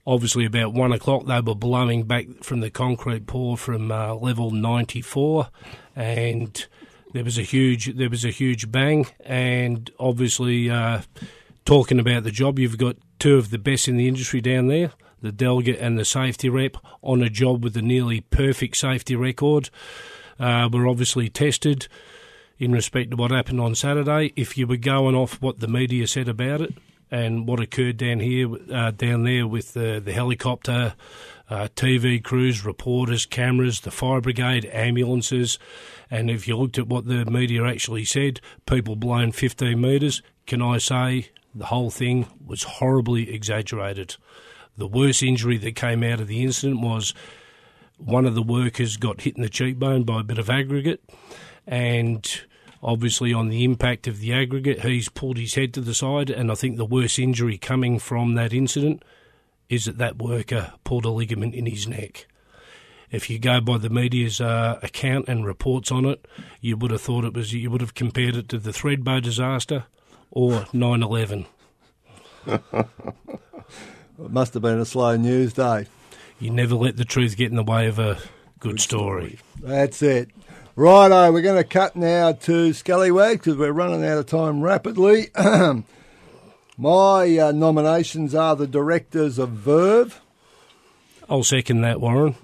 Obviously, 0.06 0.44
about 0.44 0.72
one 0.72 0.92
o'clock, 0.92 1.26
they 1.26 1.40
were 1.40 1.54
blowing 1.54 2.04
back 2.04 2.26
from 2.42 2.60
the 2.60 2.70
concrete 2.70 3.26
pour 3.26 3.56
from 3.56 3.90
uh, 3.90 4.14
level 4.14 4.50
94, 4.50 5.48
and 5.96 6.66
there 7.12 7.24
was 7.24 7.38
a 7.38 7.42
huge 7.42 7.96
there 7.96 8.10
was 8.10 8.24
a 8.24 8.30
huge 8.30 8.70
bang. 8.70 9.06
And 9.24 9.90
obviously, 9.98 10.70
talking 11.66 11.98
about 11.98 12.22
the 12.22 12.30
job, 12.30 12.58
you've 12.58 12.78
got 12.78 12.96
two 13.18 13.36
of 13.36 13.50
the 13.50 13.58
best 13.58 13.88
in 13.88 13.98
the 13.98 14.08
industry 14.08 14.40
down 14.40 14.68
there, 14.68 14.92
the 15.20 15.32
delegate 15.32 15.78
and 15.78 15.98
the 15.98 16.04
safety 16.04 16.48
rep, 16.48 16.76
on 17.02 17.22
a 17.22 17.28
job 17.28 17.62
with 17.62 17.76
a 17.76 17.82
nearly 17.82 18.22
perfect 18.22 18.76
safety 18.76 19.14
record. 19.14 19.68
Uh, 20.38 20.68
were 20.70 20.86
obviously 20.86 21.28
tested 21.28 21.88
in 22.58 22.70
respect 22.70 23.10
to 23.10 23.16
what 23.16 23.30
happened 23.30 23.60
on 23.60 23.74
Saturday. 23.74 24.32
If 24.36 24.56
you 24.56 24.66
were 24.66 24.76
going 24.76 25.14
off 25.14 25.40
what 25.40 25.60
the 25.60 25.68
media 25.68 26.06
said 26.06 26.28
about 26.28 26.60
it 26.60 26.74
and 27.10 27.48
what 27.48 27.58
occurred 27.58 27.96
down 27.96 28.20
here, 28.20 28.48
uh, 28.70 28.90
down 28.90 29.24
there 29.24 29.46
with 29.46 29.72
the, 29.72 30.00
the 30.04 30.12
helicopter, 30.12 30.94
uh, 31.48 31.68
TV 31.74 32.22
crews, 32.22 32.66
reporters, 32.66 33.24
cameras, 33.24 33.80
the 33.80 33.90
fire 33.90 34.20
brigade, 34.20 34.68
ambulances, 34.72 35.58
and 36.10 36.30
if 36.30 36.46
you 36.46 36.56
looked 36.56 36.78
at 36.78 36.86
what 36.86 37.06
the 37.06 37.24
media 37.24 37.64
actually 37.64 38.04
said, 38.04 38.40
people 38.66 38.94
blown 38.94 39.32
15 39.32 39.80
metres, 39.80 40.22
can 40.46 40.60
I 40.60 40.78
say 40.78 41.30
the 41.56 41.66
whole 41.66 41.90
thing 41.90 42.26
was 42.44 42.62
horribly 42.62 43.32
exaggerated. 43.32 44.16
The 44.76 44.86
worst 44.86 45.22
injury 45.22 45.56
that 45.58 45.74
came 45.74 46.02
out 46.02 46.20
of 46.20 46.28
the 46.28 46.42
incident 46.42 46.80
was 46.80 47.14
one 47.96 48.26
of 48.26 48.34
the 48.34 48.42
workers 48.42 48.98
got 48.98 49.22
hit 49.22 49.36
in 49.36 49.42
the 49.42 49.48
cheekbone 49.48 50.04
by 50.04 50.20
a 50.20 50.24
bit 50.24 50.38
of 50.38 50.50
aggregate, 50.50 51.02
and 51.66 52.42
obviously 52.82 53.32
on 53.32 53.48
the 53.48 53.64
impact 53.64 54.06
of 54.06 54.20
the 54.20 54.34
aggregate, 54.34 54.82
he's 54.82 55.08
pulled 55.08 55.38
his 55.38 55.54
head 55.54 55.72
to 55.74 55.80
the 55.80 55.94
side. 55.94 56.28
And 56.28 56.52
I 56.52 56.54
think 56.54 56.76
the 56.76 56.84
worst 56.84 57.18
injury 57.18 57.56
coming 57.56 57.98
from 57.98 58.34
that 58.34 58.52
incident 58.52 59.02
is 59.68 59.86
that 59.86 59.98
that 59.98 60.18
worker 60.18 60.74
pulled 60.84 61.06
a 61.06 61.10
ligament 61.10 61.54
in 61.54 61.66
his 61.66 61.88
neck. 61.88 62.26
If 63.10 63.30
you 63.30 63.38
go 63.38 63.60
by 63.60 63.78
the 63.78 63.88
media's 63.88 64.40
uh, 64.40 64.78
account 64.82 65.28
and 65.28 65.46
reports 65.46 65.90
on 65.90 66.04
it, 66.04 66.26
you 66.60 66.76
would 66.76 66.90
have 66.90 67.00
thought 67.00 67.24
it 67.24 67.34
was 67.34 67.52
you 67.52 67.70
would 67.70 67.80
have 67.80 67.94
compared 67.94 68.36
it 68.36 68.48
to 68.50 68.58
the 68.58 68.72
Thredbo 68.72 69.22
disaster 69.22 69.86
or 70.30 70.66
9/11. 70.72 71.46
It 74.18 74.30
must 74.30 74.54
have 74.54 74.62
been 74.62 74.78
a 74.80 74.84
slow 74.84 75.16
news 75.16 75.52
day. 75.52 75.86
You 76.38 76.50
never 76.50 76.74
let 76.74 76.96
the 76.96 77.04
truth 77.04 77.36
get 77.36 77.50
in 77.50 77.56
the 77.56 77.62
way 77.62 77.86
of 77.86 77.98
a 77.98 78.18
good 78.60 78.80
story. 78.80 79.38
That's 79.60 80.02
it. 80.02 80.30
Righto, 80.74 81.32
we're 81.32 81.40
going 81.42 81.62
to 81.62 81.64
cut 81.68 81.96
now 81.96 82.32
to 82.32 82.72
Scallywags 82.72 83.38
because 83.40 83.56
we're 83.56 83.72
running 83.72 84.04
out 84.04 84.18
of 84.18 84.26
time 84.26 84.60
rapidly. 84.62 85.28
My 86.78 87.38
uh, 87.38 87.52
nominations 87.52 88.34
are 88.34 88.54
the 88.54 88.66
directors 88.66 89.38
of 89.38 89.50
Verve, 89.50 90.20
I'll 91.28 91.42
second 91.42 91.80
that, 91.80 92.00
Warren. 92.00 92.36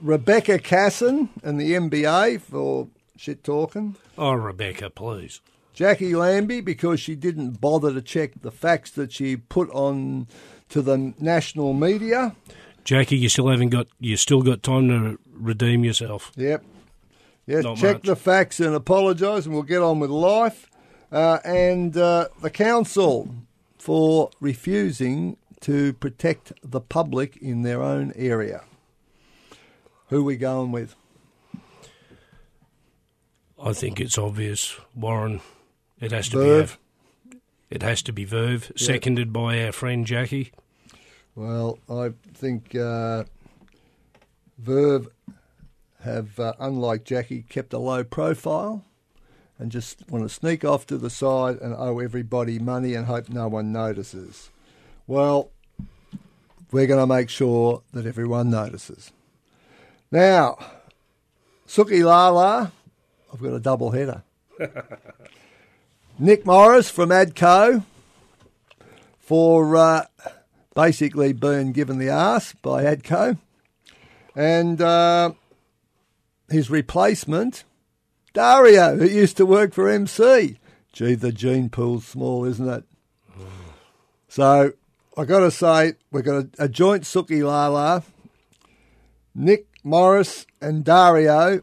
Rebecca 0.00 0.58
Casson 0.58 1.28
and 1.42 1.60
the 1.60 1.72
MBA 1.72 2.40
for 2.40 2.88
shit 3.16 3.44
talking, 3.44 3.96
Oh, 4.16 4.32
Rebecca, 4.32 4.88
please. 4.88 5.40
Jacqui 5.74 6.14
Lambie 6.14 6.60
because 6.60 7.00
she 7.00 7.14
didn't 7.14 7.60
bother 7.60 7.92
to 7.94 8.02
check 8.02 8.32
the 8.42 8.50
facts 8.50 8.90
that 8.92 9.12
she 9.12 9.36
put 9.36 9.70
on 9.70 10.26
to 10.68 10.82
the 10.82 11.14
national 11.18 11.72
media. 11.72 12.34
Jacqui, 12.84 13.18
you 13.18 13.28
still 13.28 13.48
haven't 13.48 13.68
got. 13.70 13.86
You 13.98 14.16
still 14.16 14.42
got 14.42 14.62
time 14.62 14.88
to 14.88 15.18
redeem 15.32 15.84
yourself. 15.84 16.32
Yep. 16.36 16.64
Yes, 17.46 17.64
Not 17.64 17.78
check 17.78 17.96
much. 17.96 18.02
the 18.04 18.16
facts 18.16 18.60
and 18.60 18.74
apologise, 18.74 19.44
and 19.46 19.54
we'll 19.54 19.62
get 19.64 19.82
on 19.82 19.98
with 20.00 20.10
life. 20.10 20.66
Uh, 21.10 21.38
and 21.44 21.96
uh, 21.96 22.28
the 22.40 22.50
council 22.50 23.34
for 23.78 24.30
refusing 24.40 25.36
to 25.60 25.92
protect 25.94 26.52
the 26.62 26.80
public 26.80 27.36
in 27.38 27.62
their 27.62 27.82
own 27.82 28.12
area. 28.14 28.62
Who 30.08 30.20
are 30.20 30.24
we 30.24 30.36
going 30.36 30.70
with? 30.72 30.94
I 33.62 33.72
think 33.72 34.00
it's 34.00 34.16
obvious, 34.16 34.76
Warren. 34.94 35.40
It 36.00 36.12
has 36.12 36.28
to 36.30 36.38
be 36.38 36.44
Verve. 36.44 36.78
be. 37.28 37.36
It 37.70 37.82
has 37.82 38.02
to 38.02 38.12
be 38.12 38.24
Verve, 38.24 38.72
seconded 38.76 39.32
by 39.32 39.62
our 39.64 39.72
friend 39.72 40.06
Jacqui. 40.06 40.50
Well, 41.34 41.78
I 41.88 42.12
think 42.34 42.74
uh, 42.74 43.24
Verve 44.58 45.08
have, 46.02 46.40
uh, 46.40 46.54
unlike 46.58 47.04
Jacqui, 47.04 47.48
kept 47.48 47.72
a 47.72 47.78
low 47.78 48.02
profile 48.02 48.84
and 49.58 49.70
just 49.70 50.08
want 50.10 50.24
to 50.24 50.28
sneak 50.28 50.64
off 50.64 50.86
to 50.86 50.96
the 50.96 51.10
side 51.10 51.58
and 51.58 51.74
owe 51.74 51.98
everybody 51.98 52.58
money 52.58 52.94
and 52.94 53.06
hope 53.06 53.28
no 53.28 53.46
one 53.46 53.72
notices. 53.72 54.50
Well, 55.06 55.50
we're 56.72 56.86
going 56.86 57.00
to 57.00 57.06
make 57.06 57.28
sure 57.28 57.82
that 57.92 58.06
everyone 58.06 58.50
notices. 58.50 59.12
Now, 60.10 60.58
Suki 61.68 62.02
Lala, 62.02 62.72
I've 63.32 63.42
got 63.42 63.52
a 63.52 63.60
double 63.60 63.90
header. 63.90 64.22
Nick 66.20 66.44
Morris 66.44 66.90
from 66.90 67.08
ADCO 67.08 67.82
for 69.18 69.74
uh, 69.74 70.04
basically 70.74 71.32
being 71.32 71.72
given 71.72 71.96
the 71.96 72.10
arse 72.10 72.52
by 72.60 72.84
ADCO. 72.84 73.38
And 74.36 74.82
uh, 74.82 75.32
his 76.50 76.68
replacement, 76.68 77.64
Dario, 78.34 78.98
who 78.98 79.06
used 79.06 79.38
to 79.38 79.46
work 79.46 79.72
for 79.72 79.88
MC. 79.88 80.58
Gee, 80.92 81.14
the 81.14 81.32
gene 81.32 81.70
pool's 81.70 82.06
small, 82.06 82.44
isn't 82.44 82.68
it? 82.68 82.84
So 84.28 84.74
i 85.16 85.24
got 85.24 85.40
to 85.40 85.50
say, 85.50 85.94
we've 86.12 86.24
got 86.24 86.44
a, 86.44 86.64
a 86.64 86.68
joint 86.68 87.04
Suki 87.04 87.42
Lala, 87.42 88.02
Nick 89.34 89.68
Morris 89.82 90.44
and 90.60 90.84
Dario, 90.84 91.62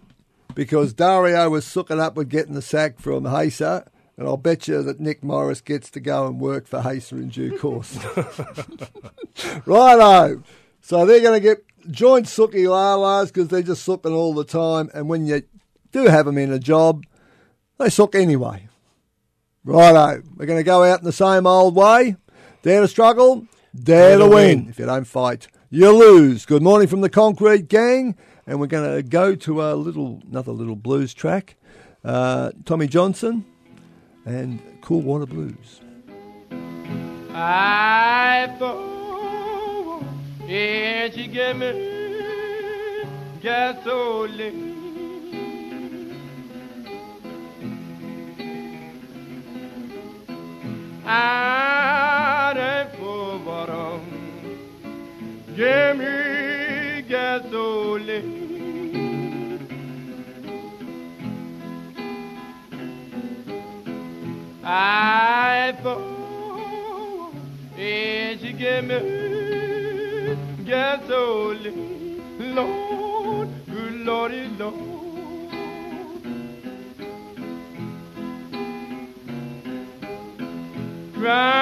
because 0.55 0.93
Dario 0.93 1.47
was 1.51 1.63
sooking 1.63 1.99
up 1.99 2.15
with 2.15 2.29
getting 2.29 2.55
the 2.55 2.61
sack 2.63 2.99
from 2.99 3.25
Hacer, 3.25 3.85
and 4.17 4.27
I'll 4.27 4.37
bet 4.37 4.67
you 4.67 4.81
that 4.81 4.99
Nick 4.99 5.23
Morris 5.23 5.61
gets 5.61 5.91
to 5.91 5.99
go 5.99 6.25
and 6.25 6.39
work 6.39 6.67
for 6.67 6.81
Hacer 6.81 7.17
in 7.17 7.29
due 7.29 7.57
course. 7.57 7.97
Righto. 9.65 10.41
So 10.81 11.05
they're 11.05 11.21
going 11.21 11.39
to 11.39 11.47
get 11.47 11.63
joint 11.91 12.27
sooky 12.27 12.63
lalas 12.63 13.27
because 13.27 13.49
they're 13.49 13.61
just 13.61 13.83
sooking 13.83 14.13
all 14.13 14.33
the 14.33 14.43
time, 14.43 14.89
and 14.93 15.07
when 15.07 15.27
you 15.27 15.43
do 15.91 16.05
have 16.05 16.25
them 16.25 16.37
in 16.37 16.51
a 16.51 16.59
job, 16.59 17.05
they 17.77 17.89
sook 17.89 18.15
anyway. 18.15 18.67
Righto. 19.63 20.23
We're 20.35 20.47
going 20.47 20.59
to 20.59 20.63
go 20.63 20.83
out 20.83 20.99
in 20.99 21.05
the 21.05 21.11
same 21.11 21.45
old 21.45 21.75
way. 21.75 22.15
Dare 22.63 22.81
to 22.81 22.87
struggle, 22.87 23.45
dare, 23.75 24.17
to 24.17 24.27
win. 24.27 24.67
If 24.69 24.79
you 24.79 24.85
don't 24.87 25.05
fight, 25.05 25.47
you 25.69 25.91
lose. 25.91 26.45
Good 26.45 26.63
morning 26.63 26.87
from 26.87 27.01
the 27.01 27.09
Concrete 27.09 27.67
Gang, 27.67 28.15
and 28.47 28.59
we're 28.59 28.67
going 28.67 28.95
to 28.95 29.03
go 29.03 29.35
to 29.35 29.61
a 29.61 29.75
little, 29.75 30.23
another 30.27 30.51
little 30.51 30.75
blues 30.75 31.13
track. 31.13 31.55
Uh, 32.03 32.51
Tommy 32.65 32.87
Johnson 32.87 33.45
and 34.27 34.59
Cool 34.81 35.01
Water 35.01 35.25
Blues. 35.25 35.79
I 37.33 38.53
thought 38.59 40.03
and 40.49 41.13
she 41.13 41.27
gave 41.27 41.55
me 41.55 43.05
gasoline. 43.41 44.73
Out 51.05 52.57
and 52.57 52.89
for 52.97 53.39
bottom, 53.39 54.01
give 55.55 55.97
me 55.97 57.01
gasoline. 57.07 58.56
I 64.69 65.77
thought 65.81 67.33
and 67.77 68.37
she 68.41 68.51
gave 68.51 68.83
me 68.83 70.35
gasoline. 70.65 72.21
Lord, 72.53 73.47
good 73.65 73.93
Lordy, 73.93 74.49
Lord. 74.59 74.73
Cry, 81.13 81.56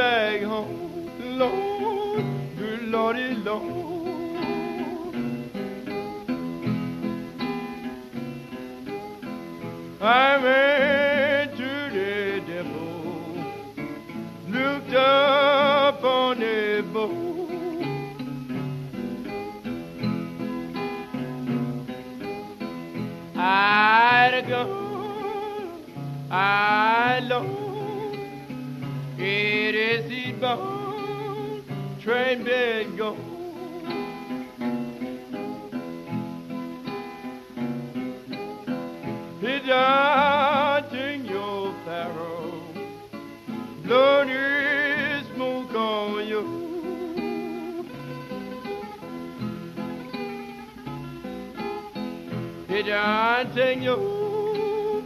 back 0.00 0.42
home. 0.44 0.79
Train 32.10 32.42
bed 32.42 32.96
go. 32.98 33.16
It's 39.40 39.68
hunting 39.68 41.24
your 41.26 41.72
pharaoh, 41.84 42.62
bloody 43.84 45.24
smoke 45.32 45.72
on 45.72 46.26
you. 46.26 46.42
It's 52.68 52.88
hunting 52.88 53.82
your 53.84 55.02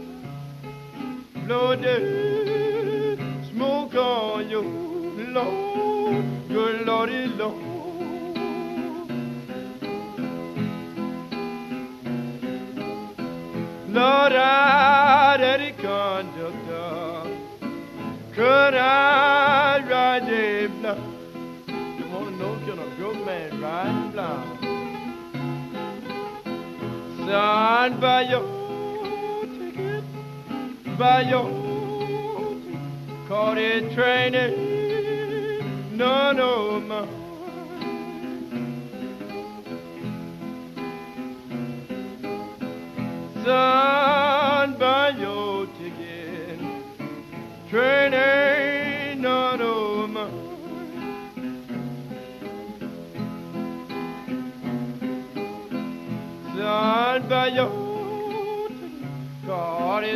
bloody 1.45 2.14
I 18.77 19.79
ride 19.89 20.25
blind. 20.81 21.01
You 21.67 22.05
wanna 22.11 22.31
know 22.31 22.53
if 22.55 22.67
you're 22.67 22.79
a 22.79 22.89
good 22.97 23.25
man 23.25 23.61
ride 23.61 24.11
blind? 24.13 24.59
Son, 27.27 27.99
buy 27.99 28.21
your 28.29 28.43
ticket, 29.45 30.03
buy 30.97 31.21
your 31.21 31.49
ticket. 32.61 33.27
Caught 33.27 33.57
it 33.57 33.93
training, 33.93 34.53
no, 35.97 36.31
no, 36.31 36.79
more. 36.81 37.07
Son, 43.43 44.75
buy 44.77 45.09
your 45.17 45.65
ticket, 45.77 46.59
training. 47.69 48.24